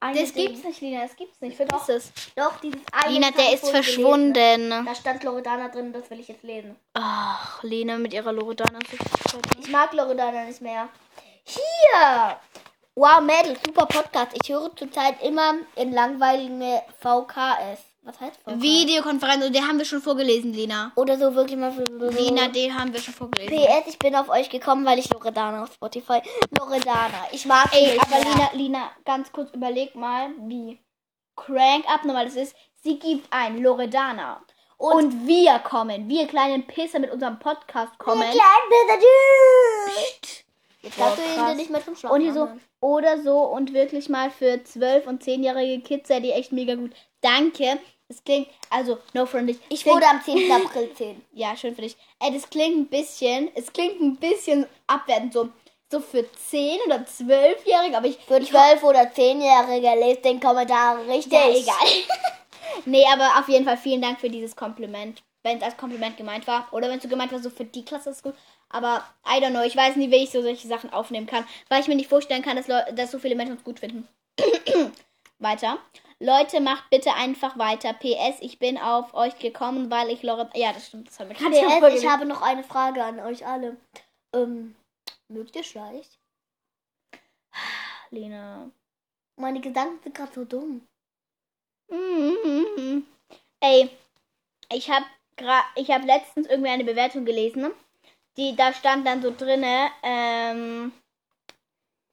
eine 0.00 0.20
Das 0.20 0.32
Ding. 0.32 0.46
gibt's 0.48 0.64
nicht, 0.64 0.80
Lina. 0.80 1.02
Das 1.02 1.16
gibt's 1.16 1.40
nicht. 1.42 1.56
Vergiss 1.56 1.88
es. 1.90 2.12
Doch, 2.36 2.60
dieses 2.60 2.80
eine. 2.92 3.12
Lina, 3.12 3.30
der 3.32 3.52
ist 3.52 3.64
ich 3.64 3.70
verschwunden. 3.70 4.32
gelesen. 4.32 4.86
Da 4.86 4.94
stand 4.94 5.22
Loredana 5.22 5.68
drin, 5.68 5.92
das 5.92 6.08
will 6.10 6.20
ich 6.20 6.28
jetzt 6.28 6.42
lesen. 6.44 6.76
Ach, 6.94 7.62
Lena 7.62 7.98
mit 7.98 8.14
ihrer 8.14 8.32
Loredana. 8.32 8.78
Ich 9.60 9.68
mag 9.68 9.92
Loredana 9.92 10.44
nicht 10.44 10.60
mehr. 10.62 10.88
Hier! 11.44 12.38
Wow, 12.96 13.20
Mädels, 13.20 13.60
super 13.64 13.86
Podcast. 13.86 14.32
Ich 14.42 14.50
höre 14.50 14.74
zurzeit 14.74 15.22
immer 15.22 15.54
in 15.76 15.92
langweiligen 15.92 16.60
VKS. 16.98 17.78
Was 18.02 18.20
heißt 18.20 18.40
VKS? 18.42 18.60
Videokonferenz. 18.60 19.46
Und 19.46 19.54
den 19.54 19.66
haben 19.66 19.78
wir 19.78 19.84
schon 19.84 20.02
vorgelesen, 20.02 20.52
Lena. 20.52 20.90
Oder 20.96 21.16
so 21.16 21.34
wirklich 21.34 21.56
mal 21.56 21.72
für 21.72 21.84
Lena, 21.84 22.48
den 22.48 22.76
haben 22.78 22.92
wir 22.92 23.00
schon 23.00 23.14
vorgelesen. 23.14 23.56
PS, 23.56 23.88
ich 23.88 23.98
bin 23.98 24.16
auf 24.16 24.28
euch 24.28 24.50
gekommen, 24.50 24.84
weil 24.84 24.98
ich 24.98 25.08
Loredana 25.12 25.62
auf 25.62 25.72
Spotify. 25.72 26.20
Loredana. 26.58 27.28
Ich 27.30 27.46
mag 27.46 27.72
Ey, 27.72 27.92
nicht 27.92 28.02
aber 28.02 28.16
mehr. 28.16 28.34
Lina, 28.34 28.50
Lina, 28.54 28.90
ganz 29.04 29.30
kurz 29.30 29.50
überleg 29.54 29.94
mal, 29.94 30.30
wie 30.48 30.80
crank 31.36 31.84
abnormal 31.88 32.24
das 32.24 32.36
ist. 32.36 32.56
Sie 32.82 32.98
gibt 32.98 33.32
ein 33.32 33.62
Loredana. 33.62 34.42
Und, 34.78 35.26
wir 35.26 35.58
kommen, 35.60 36.08
wir 36.08 36.26
kleinen 36.26 36.66
Pisser 36.66 36.98
mit 36.98 37.10
unserem 37.10 37.38
Podcast 37.38 37.96
kommen. 37.98 38.22
Klein 38.30 38.68
Pissatü. 38.68 40.44
Jetzt 40.82 40.96
Boah, 40.96 41.16
du 41.16 41.50
ihn 41.50 41.56
nicht 41.56 41.70
mehr 41.70 41.84
zum 41.84 41.94
Schlafen 41.94 42.14
Und 42.14 42.22
hier 42.22 42.32
so, 42.32 42.48
oder 42.80 43.22
so 43.22 43.38
und 43.40 43.74
wirklich 43.74 44.08
mal 44.08 44.30
für 44.30 44.54
12- 44.54 45.06
und 45.06 45.22
10-jährige 45.22 45.82
Kids 45.82 46.08
seid 46.08 46.24
ihr 46.24 46.34
echt 46.34 46.52
mega 46.52 46.74
gut. 46.74 46.92
Danke. 47.20 47.78
Das 48.08 48.24
klingt, 48.24 48.48
also, 48.70 48.98
no 49.14 49.24
freundlich. 49.24 49.58
Ich 49.68 49.86
wurde 49.86 50.04
am 50.08 50.20
10. 50.20 50.50
April 50.50 50.92
10. 50.92 51.22
Ja, 51.32 51.56
schön 51.56 51.76
für 51.76 51.82
dich. 51.82 51.96
Ey, 52.18 52.32
das 52.32 52.50
klingt 52.50 52.76
ein 52.76 52.86
bisschen, 52.88 53.50
es 53.54 53.72
klingt 53.72 54.00
ein 54.00 54.16
bisschen 54.16 54.66
abwertend, 54.88 55.32
so, 55.32 55.50
so 55.92 56.00
für 56.00 56.24
10- 56.50 56.86
oder 56.86 56.96
12-Jährige, 56.96 57.96
aber 57.96 58.06
ich, 58.06 58.16
Für 58.26 58.38
ich 58.38 58.50
12- 58.50 58.82
oder 58.82 59.02
10-Jährige 59.02 60.00
lest 60.00 60.24
den 60.24 60.40
Kommentar 60.40 61.06
richtig. 61.06 61.32
Ja, 61.32 61.50
egal. 61.50 61.88
nee, 62.86 63.04
aber 63.12 63.38
auf 63.38 63.48
jeden 63.48 63.64
Fall 63.64 63.76
vielen 63.76 64.02
Dank 64.02 64.18
für 64.18 64.30
dieses 64.30 64.56
Kompliment. 64.56 65.22
Wenn 65.44 65.58
es 65.58 65.62
als 65.62 65.76
Kompliment 65.76 66.16
gemeint 66.16 66.46
war. 66.46 66.68
Oder 66.72 66.88
wenn 66.88 66.96
es 66.96 67.02
so 67.04 67.08
gemeint 67.08 67.32
war, 67.32 67.38
so 67.38 67.48
für 67.48 67.64
die 67.64 67.84
Klasse 67.84 68.10
ist 68.10 68.22
gut. 68.22 68.34
Aber 68.70 69.04
I 69.26 69.42
don't 69.42 69.50
know. 69.50 69.62
Ich 69.62 69.76
weiß 69.76 69.96
nicht, 69.96 70.10
wie 70.10 70.22
ich 70.22 70.30
so 70.30 70.42
solche 70.42 70.68
Sachen 70.68 70.92
aufnehmen 70.92 71.26
kann. 71.26 71.44
Weil 71.68 71.80
ich 71.80 71.88
mir 71.88 71.96
nicht 71.96 72.08
vorstellen 72.08 72.42
kann, 72.42 72.56
dass, 72.56 72.68
Leu 72.68 72.80
dass 72.92 73.10
so 73.10 73.18
viele 73.18 73.34
Menschen 73.34 73.54
uns 73.54 73.64
gut 73.64 73.80
finden. 73.80 74.08
weiter. 75.38 75.78
Leute, 76.20 76.60
macht 76.60 76.88
bitte 76.90 77.14
einfach 77.14 77.58
weiter. 77.58 77.92
PS, 77.94 78.40
ich 78.40 78.58
bin 78.58 78.78
auf 78.78 79.14
euch 79.14 79.38
gekommen, 79.38 79.90
weil 79.90 80.10
ich 80.10 80.22
Lore... 80.22 80.50
Ja, 80.54 80.72
das 80.72 80.86
stimmt. 80.86 81.08
Das 81.08 81.18
haben 81.18 81.30
wir 81.30 81.36
gerade 81.36 81.90
PS, 81.90 82.02
ich 82.02 82.08
habe 82.08 82.26
noch 82.26 82.42
eine 82.42 82.62
Frage 82.62 83.02
an 83.02 83.20
euch 83.20 83.46
alle. 83.46 83.76
Ähm, 84.34 84.76
mögt 85.28 85.56
ihr 85.56 85.64
Schleich? 85.64 86.06
Lena. 88.10 88.70
Meine 89.36 89.60
Gedanken 89.60 90.02
sind 90.02 90.14
gerade 90.14 90.32
so 90.32 90.44
dumm. 90.44 90.86
Mhm. 91.88 93.06
Ey, 93.60 93.90
ich 94.72 94.90
habe 94.90 95.06
ich 95.74 95.90
habe 95.90 96.06
letztens 96.06 96.46
irgendwie 96.46 96.70
eine 96.70 96.84
Bewertung 96.84 97.24
gelesen. 97.24 97.70
Die, 98.40 98.56
da 98.56 98.72
stand 98.72 99.06
dann 99.06 99.20
so 99.20 99.34
drinne, 99.36 99.90
ähm, 100.02 100.92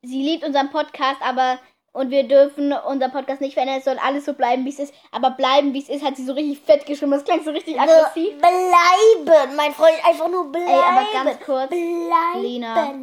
sie 0.02 0.22
liebt 0.22 0.44
unseren 0.44 0.70
Podcast, 0.70 1.22
aber 1.22 1.58
und 1.94 2.12
wir 2.12 2.28
dürfen 2.28 2.74
unseren 2.74 3.12
Podcast 3.12 3.40
nicht 3.40 3.54
verändern. 3.54 3.80
Es 3.80 3.86
soll 3.86 3.98
alles 3.98 4.26
so 4.26 4.34
bleiben, 4.34 4.66
wie 4.66 4.70
es 4.70 4.78
ist. 4.78 4.94
Aber 5.12 5.32
bleiben, 5.32 5.74
wie 5.74 5.80
es 5.80 5.90
ist, 5.90 6.04
hat 6.04 6.16
sie 6.16 6.26
so 6.26 6.34
richtig 6.34 6.60
fett 6.60 6.86
geschrieben. 6.86 7.12
Das 7.12 7.24
klang 7.24 7.44
so 7.44 7.50
richtig 7.50 7.80
aggressiv. 7.80 8.38
Bleiben, 8.38 9.56
mein 9.56 9.74
Freund, 9.74 9.96
einfach 10.06 10.28
nur 10.30 10.52
bleiben. 10.52 10.68
Ey, 10.68 10.76
aber 10.76 11.08
ganz 11.12 11.40
kurz, 11.40 11.70
bleiben. 11.70 12.42
Lina. 12.42 12.94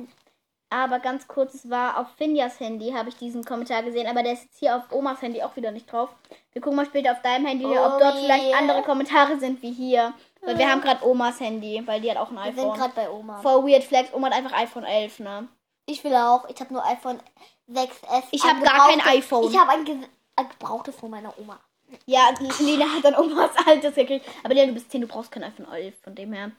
Aber 0.75 0.99
ganz 0.99 1.27
kurz, 1.29 1.55
es 1.55 1.71
war 1.71 1.99
auf 1.99 2.09
Finjas 2.17 2.59
Handy, 2.61 2.93
habe 2.93 3.09
ich 3.09 3.17
diesen 3.17 3.45
Kommentar 3.45 3.83
gesehen, 3.83 4.07
aber 4.07 4.23
der 4.23 4.33
ist 4.33 4.45
jetzt 4.45 4.59
hier 4.59 4.77
auf 4.77 4.83
Omas 4.93 5.21
Handy 5.23 5.43
auch 5.43 5.55
wieder 5.57 5.71
nicht 5.71 5.91
drauf. 5.93 6.11
Wir 6.53 6.61
gucken 6.63 6.77
mal 6.77 6.87
später 6.87 7.13
auf 7.13 7.23
deinem 7.23 7.47
Handy, 7.47 7.65
Oh 7.67 7.71
ob 7.87 7.99
dort 8.01 8.17
vielleicht 8.19 8.47
yeah. 8.47 8.59
andere 8.59 8.83
Kommentare 8.83 9.39
sind 9.39 9.61
wie 9.63 9.73
hier. 9.73 10.13
Weil 10.43 10.59
wir 10.59 10.71
haben 10.71 10.81
gerade 10.83 11.07
Omas 11.07 11.41
Handy, 11.41 11.83
weil 11.87 12.01
die 12.03 12.11
hat 12.11 12.19
auch 12.19 12.31
ein 12.31 12.37
Wir 12.37 12.53
sind 12.53 12.59
iPhone. 12.59 12.77
gerade 12.79 12.93
bei 12.95 13.11
Oma. 13.11 13.41
Voll 13.41 13.67
weird 13.71 13.83
Flex, 13.85 14.13
Oma 14.13 14.27
hat 14.29 14.35
einfach 14.35 14.53
iPhone 14.53 14.85
11, 14.85 15.21
ne? 15.21 15.49
Ich 15.87 16.03
will 16.05 16.15
auch. 16.15 16.47
Ich 16.49 16.61
habe 16.61 16.73
nur 16.73 16.85
iPhone 16.87 17.19
6S. 17.71 18.25
Ich 18.31 18.43
ein 18.45 18.57
hab 18.57 18.63
gar 18.65 18.89
kein 18.89 19.01
iPhone. 19.01 19.51
Ich 19.51 19.59
habe 19.59 19.71
ein, 19.71 19.85
ge- 19.85 19.97
ein 20.37 20.49
gebrauchtes 20.49 20.97
von 20.97 21.11
meiner 21.11 21.33
Oma. 21.39 21.59
Ja, 22.07 22.31
Lena 22.61 22.87
hat 22.87 23.05
dann 23.05 23.15
Omas 23.17 23.51
altes 23.67 23.95
gekriegt. 23.95 24.27
Aber 24.43 24.55
Lena, 24.55 24.69
du 24.69 24.75
bist 24.75 24.91
10, 24.91 25.03
du 25.03 25.07
brauchst 25.07 25.31
kein 25.33 25.45
iPhone 25.45 25.71
11, 25.73 25.95
von 26.03 26.15
dem 26.15 26.33
her. 26.33 26.51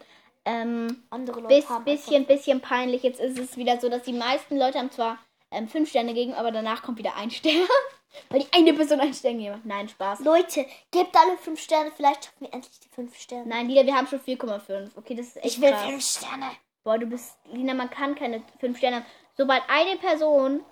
Ähm, 0.45 1.03
Andere 1.09 1.41
Leute 1.41 1.55
bis, 1.55 1.69
haben 1.69 1.83
bisschen, 1.83 2.25
bisschen 2.25 2.61
peinlich. 2.61 3.03
Jetzt 3.03 3.19
ist 3.19 3.39
es 3.39 3.57
wieder 3.57 3.79
so, 3.79 3.89
dass 3.89 4.03
die 4.03 4.13
meisten 4.13 4.57
Leute 4.57 4.77
haben 4.79 4.91
zwar 4.91 5.17
ähm, 5.51 5.67
5 5.67 5.89
Sterne 5.89 6.13
gegeben, 6.13 6.33
aber 6.33 6.51
danach 6.51 6.83
kommt 6.83 6.99
wieder 6.99 7.15
ein 7.15 7.31
Stern. 7.31 7.67
Weil 8.29 8.41
die 8.41 8.53
eine 8.53 8.73
Person 8.73 8.99
einen 8.99 9.13
Stern 9.13 9.37
gegeben 9.37 9.55
hat. 9.55 9.65
Nein, 9.65 9.89
Spaß. 9.89 10.19
Leute, 10.19 10.65
gebt 10.91 11.15
alle 11.15 11.37
5 11.37 11.59
Sterne. 11.59 11.91
Vielleicht 11.95 12.25
schaffen 12.25 12.41
wir 12.41 12.53
endlich 12.53 12.79
die 12.79 12.89
5 12.89 13.17
Sterne. 13.17 13.45
Nein, 13.47 13.67
Lina, 13.67 13.85
wir 13.85 13.95
haben 13.95 14.07
schon 14.07 14.19
4,5. 14.19 14.91
Okay, 14.95 15.15
das 15.15 15.27
ist 15.27 15.37
echt 15.37 15.45
ich 15.45 15.61
will 15.61 15.71
krass. 15.71 15.85
5 15.85 16.05
Sterne. 16.05 16.51
Boah, 16.83 16.97
du 16.99 17.07
bist, 17.07 17.37
Lina, 17.51 17.73
man 17.73 17.89
kann 17.89 18.15
keine 18.15 18.43
5 18.59 18.77
Sterne 18.77 18.97
haben. 18.97 19.05
Sobald 19.35 19.63
eine 19.67 19.97
Person 19.97 20.63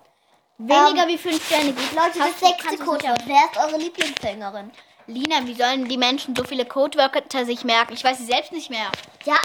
weniger 0.58 1.02
Ähm, 1.02 1.08
wie 1.08 1.18
5 1.18 1.44
Sterne 1.46 1.72
gibt, 1.72 1.92
Leute, 1.92 2.18
das 2.18 2.40
sechste 2.40 2.70
nicht 2.70 2.82
Wer 3.26 3.50
ist 3.50 3.58
eure 3.58 3.78
Lieblingssängerin? 3.78 4.70
Lina, 5.06 5.46
wie 5.46 5.54
sollen 5.54 5.88
die 5.88 5.98
Menschen 5.98 6.34
so 6.34 6.44
viele 6.44 6.64
Codewörter 6.64 7.44
sich 7.44 7.64
merken? 7.64 7.92
Ich 7.92 8.04
weiß 8.04 8.18
sie 8.18 8.24
selbst 8.24 8.52
nicht 8.52 8.70
mehr. 8.70 8.90
Ja. 9.24 9.36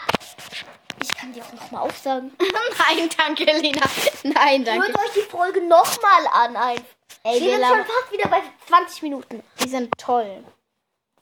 Ich 1.01 1.13
kann 1.15 1.31
die 1.33 1.41
auch 1.41 1.51
nochmal 1.53 1.83
aufsagen. 1.83 2.31
Nein, 2.39 3.09
danke, 3.17 3.43
Lina. 3.45 3.81
Nein, 4.23 4.63
danke. 4.65 4.87
Hört 4.87 4.97
euch 4.99 5.13
die 5.15 5.29
Folge 5.29 5.61
nochmal 5.61 6.27
an. 6.33 6.55
Ein. 6.55 6.81
Ey, 7.23 7.41
Wir 7.41 7.57
sind 7.57 7.65
schon 7.65 7.85
fast 7.85 8.11
wieder 8.11 8.29
bei 8.29 8.41
20 8.67 9.01
Minuten. 9.03 9.43
die 9.63 9.69
sind 9.69 9.91
toll. 9.97 10.43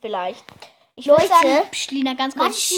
Vielleicht. 0.02 0.44
Ich 0.96 1.06
Leute, 1.06 1.28
sagen, 1.28 1.62
Psst, 1.72 1.92
Lina, 1.92 2.14
ganz 2.16 2.36
kurz. 2.36 2.74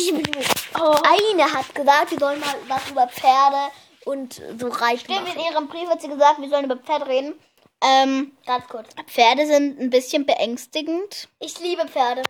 Oh. 0.77 0.95
Eine 1.03 1.53
hat 1.53 1.73
gesagt, 1.73 2.11
wir 2.11 2.19
sollen 2.19 2.39
mal 2.39 2.55
was 2.67 2.89
über 2.89 3.07
Pferde 3.07 3.71
und 4.05 4.41
so 4.57 4.67
reiten. 4.67 4.99
Stimmt, 4.99 5.19
in 5.19 5.23
machen. 5.25 5.39
ihrem 5.51 5.67
Brief 5.67 5.89
hat 5.89 6.01
sie 6.01 6.09
gesagt, 6.09 6.41
wir 6.41 6.49
sollen 6.49 6.65
über 6.65 6.75
Pferde 6.77 7.07
reden. 7.07 7.33
Ähm, 7.81 8.35
Ganz 8.45 8.67
kurz. 8.67 8.89
Pferde 9.07 9.45
sind 9.47 9.79
ein 9.79 9.89
bisschen 9.89 10.25
beängstigend. 10.25 11.29
Ich 11.39 11.59
liebe 11.59 11.87
Pferde. 11.87 12.23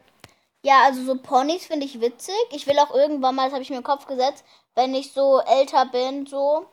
Ja, 0.64 0.84
also 0.84 1.04
so 1.04 1.16
Ponys 1.16 1.66
finde 1.66 1.86
ich 1.86 2.02
witzig. 2.02 2.36
Ich 2.52 2.68
will 2.68 2.78
auch 2.80 2.94
irgendwann 2.94 3.36
mal, 3.36 3.46
das 3.46 3.54
habe 3.54 3.64
ich 3.64 3.70
mir 3.70 3.78
im 3.78 3.84
Kopf 3.84 4.06
gesetzt, 4.06 4.44
wenn 4.76 4.94
ich 4.94 5.14
so 5.14 5.40
älter 5.40 5.86
bin, 5.86 6.26
so. 6.26 6.68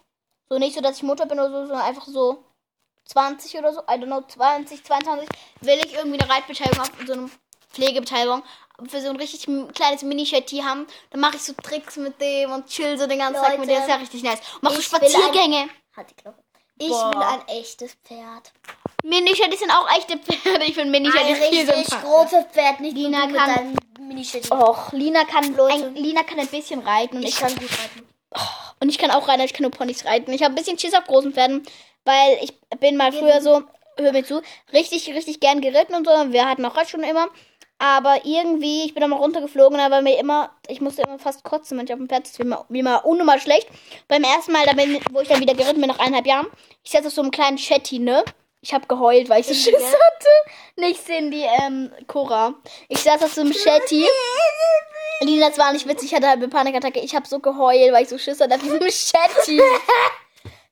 So 0.48 0.58
nicht 0.58 0.74
so, 0.74 0.80
dass 0.80 0.96
ich 0.98 1.02
Mutter 1.02 1.26
bin 1.26 1.38
oder 1.40 1.50
so, 1.50 1.66
sondern 1.66 1.80
einfach 1.86 2.06
so 2.06 2.44
20 3.06 3.58
oder 3.58 3.72
so, 3.72 3.80
I 3.82 3.92
don't 3.94 4.06
know, 4.06 4.20
20, 4.22 4.84
22, 4.84 5.28
will 5.60 5.78
ich 5.84 5.94
irgendwie 5.94 6.20
eine 6.20 6.30
Reitbeteiligung 6.30 6.84
haben, 6.84 7.06
so 7.06 7.12
eine 7.14 7.30
Pflegebeteiligung 7.72 8.42
für 8.88 9.00
so 9.00 9.08
ein 9.10 9.16
richtig 9.16 9.46
kleines 9.74 10.02
Mini-Shetty 10.02 10.58
haben. 10.58 10.86
Dann 11.10 11.20
mache 11.20 11.36
ich 11.36 11.42
so 11.42 11.52
Tricks 11.54 11.96
mit 11.96 12.20
dem 12.20 12.52
und 12.52 12.66
chill 12.66 12.98
so 12.98 13.06
den 13.06 13.18
ganzen 13.18 13.42
Tag 13.42 13.58
mit 13.58 13.68
dem. 13.68 13.74
Das 13.74 13.84
ist 13.84 13.90
ja 13.90 13.96
richtig 13.96 14.22
nice. 14.22 14.40
Mach 14.60 14.70
so 14.72 14.76
will 14.76 14.84
ein- 14.84 15.10
Spaziergänge. 15.10 15.68
Hat 15.96 16.10
die 16.10 16.16
Glocke. 16.16 16.42
Ich 16.78 16.88
Boah. 16.90 17.10
will 17.14 17.22
ein 17.22 17.48
echtes 17.48 17.94
Pferd. 18.04 18.52
Mini-Shetties 19.08 19.60
sind 19.60 19.70
auch 19.70 19.88
echte 19.96 20.18
Pferde. 20.18 20.64
Ich 20.64 20.74
finde 20.74 20.90
Mini-Shetties 20.90 21.38
viel 21.38 21.46
richtig 21.46 21.66
sympathischer. 21.66 22.00
großes 22.02 22.44
Pferd, 22.52 22.80
nicht 22.80 22.96
Lina 22.96 23.26
mit 23.26 23.36
kann- 23.36 23.76
Mini-Shitty. 24.00 24.50
Och, 24.52 24.92
Lina 24.92 25.24
kann, 25.24 25.54
Leute. 25.56 25.86
ein, 25.86 25.94
Lina 25.94 26.22
kann 26.22 26.38
ein 26.40 26.46
bisschen 26.48 26.80
reiten 26.80 27.16
und 27.18 27.22
ich, 27.22 27.30
Ich 27.30 27.36
kann 27.38 27.54
gut 27.54 27.70
reiten. 27.70 28.08
und 28.80 28.88
ich 28.88 28.98
kann 28.98 29.10
auch 29.10 29.28
reiten, 29.28 29.42
ich 29.42 29.52
kann 29.52 29.62
nur 29.62 29.70
Ponys 29.70 30.04
reiten. 30.04 30.32
Ich 30.32 30.42
habe 30.42 30.52
ein 30.52 30.56
bisschen 30.56 30.78
Schiss 30.78 30.94
auf 30.94 31.04
großen 31.04 31.32
Pferden, 31.32 31.62
weil 32.04 32.38
ich 32.42 32.52
bin 32.80 32.96
mal 32.96 33.12
früher 33.12 33.40
so, 33.40 33.62
hör 33.96 34.12
mir 34.12 34.24
zu, 34.24 34.42
richtig, 34.72 35.08
richtig 35.14 35.40
gern 35.40 35.60
geritten 35.60 35.94
und 35.94 36.06
so. 36.06 36.12
Wir 36.32 36.48
hatten 36.48 36.64
auch 36.64 36.76
Reitschulen 36.76 37.08
immer. 37.08 37.28
Aber 37.78 38.24
irgendwie, 38.24 38.84
ich 38.84 38.94
bin 38.94 39.02
da 39.02 39.06
mal 39.06 39.16
runtergeflogen, 39.18 39.78
aber 39.78 40.00
mir 40.00 40.18
immer, 40.18 40.50
ich 40.66 40.80
musste 40.80 41.02
immer 41.02 41.18
fast 41.18 41.44
kotzen, 41.44 41.76
wenn 41.76 41.84
ich 41.84 41.92
auf 41.92 41.98
dem 41.98 42.08
Pferd 42.08 42.26
sitze, 42.26 42.42
wie 42.42 42.48
mal, 42.48 42.64
wie 42.70 42.82
mal 42.82 42.96
unnormal 42.96 43.38
schlecht. 43.38 43.68
Beim 44.08 44.22
ersten 44.24 44.52
Mal, 44.52 44.64
da 44.64 44.72
bin, 44.72 44.98
wo 45.12 45.20
ich 45.20 45.28
dann 45.28 45.40
wieder 45.40 45.54
geritten 45.54 45.80
bin, 45.82 45.90
nach 45.90 45.98
eineinhalb 45.98 46.26
Jahren, 46.26 46.46
ich 46.82 46.90
saß 46.92 47.04
auf 47.06 47.12
so 47.12 47.20
einem 47.20 47.30
kleinen 47.30 47.58
Shetty, 47.58 47.98
ne? 47.98 48.24
Ich 48.60 48.74
habe 48.74 48.86
geheult, 48.86 49.28
weil 49.28 49.40
ich 49.40 49.46
so 49.46 49.52
Cindy, 49.54 49.78
Schiss 49.78 49.92
hatte. 49.92 50.28
Nicht 50.76 51.04
Cindy, 51.04 51.44
ähm, 51.62 51.92
Cora. 52.06 52.54
Ich 52.88 52.98
saß 53.00 53.22
auf 53.22 53.32
so 53.32 53.42
einem 53.42 53.52
Shetty. 53.52 54.06
Lina, 55.20 55.48
das 55.48 55.58
war 55.58 55.72
nicht 55.72 55.86
witzig, 55.88 56.10
ich 56.10 56.14
hatte 56.16 56.28
halbe 56.28 56.48
Panikattacke. 56.48 57.00
Ich 57.00 57.14
habe 57.14 57.26
so 57.26 57.38
geheult, 57.38 57.92
weil 57.92 58.02
ich 58.02 58.08
so 58.08 58.18
Schiss 58.18 58.40
hatte 58.40 58.54
auf 58.56 58.62
diesem 58.62 58.80
Shetty. 58.90 59.60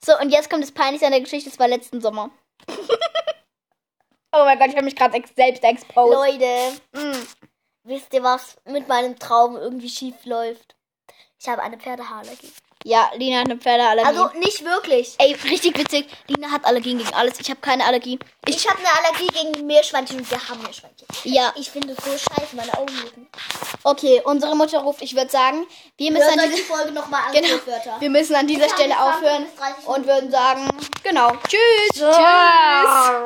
So, 0.05 0.13
und 0.19 0.29
jetzt 0.29 0.51
kommt 0.51 0.63
das 0.63 0.71
Peinlichste 0.71 1.07
an 1.07 1.13
der 1.13 1.23
Geschichte. 1.23 1.49
Das 1.49 1.59
war 1.59 1.67
letzten 1.67 2.03
Sommer. 2.03 2.29
oh 2.69 4.45
mein 4.45 4.59
Gott, 4.59 4.69
ich 4.69 4.75
habe 4.77 4.85
mich 4.85 4.97
gerade 4.97 5.17
ex 5.17 5.31
selbst 5.35 5.65
exposed. 5.65 6.13
Leute, 6.13 6.73
Mm. 6.93 7.27
wisst 7.85 8.13
ihr, 8.13 8.23
was 8.23 8.59
mit 8.67 8.87
meinem 8.87 9.19
Traum 9.19 9.57
irgendwie 9.57 9.89
schief 9.89 10.15
läuft? 10.27 10.77
Ich 11.41 11.49
habe 11.49 11.63
eine 11.63 11.79
Pferdehaarallergie. 11.79 12.53
Ja, 12.83 13.11
Lina 13.17 13.41
hat 13.41 13.47
eine 13.51 13.57
Pferdeallergie. 13.59 14.09
Also 14.09 14.29
nicht 14.39 14.65
wirklich. 14.65 15.15
Ey, 15.19 15.35
richtig 15.45 15.79
witzig. 15.79 16.07
Lina 16.27 16.51
hat 16.51 16.65
Allergien 16.67 16.99
gegen 16.99 17.15
alles. 17.15 17.41
Ich 17.41 17.49
habe 17.51 17.61
keine 17.61 17.85
Allergie. 17.87 18.19
Ich, 18.47 18.57
Ich 18.57 18.69
habe 18.69 18.79
eine 18.79 18.89
Allergie 19.07 19.27
gegen 19.29 19.67
Meerschweinchen 19.67 20.19
und 20.19 20.31
wir 20.31 20.39
haben 20.49 20.63
Meerschweinchen. 20.63 21.07
ja, 21.25 21.53
Ich 21.57 21.71
finde 21.71 21.95
es 21.97 22.05
so 22.05 22.11
scheiße, 22.11 22.55
meine 22.57 22.77
Augen 22.77 22.95
jucken. 23.03 23.27
okay. 23.85 24.21
Unsere 24.25 24.55
Mutter 24.55 24.81
ruft. 24.81 25.01
Ich 25.03 25.15
würde 25.17 25.31
sagen, 25.31 25.67
wir 25.97 26.11
müssen 26.11 26.25
Hört 26.25 26.33
an 26.35 26.41
euch 26.41 26.51
die 26.51 26.57
dieser, 26.57 26.75
Folge 26.75 26.93
nochmal 26.93 27.21
an, 27.29 27.33
genau, 27.33 27.55
Wörter. 27.67 27.97
wir 28.01 28.11
müssen 28.11 28.35
an 28.37 28.47
dieser 28.47 28.69
Stelle 28.69 28.99
aufhören 29.01 29.45
bis 29.45 29.55
30 29.57 29.87
und 29.87 30.07
würden 30.07 30.31
sagen, 30.31 30.69
genau. 31.03 31.33
Tschüss. 31.49 31.95
Ciao. 31.95 32.13
Tschüss. 32.13 33.25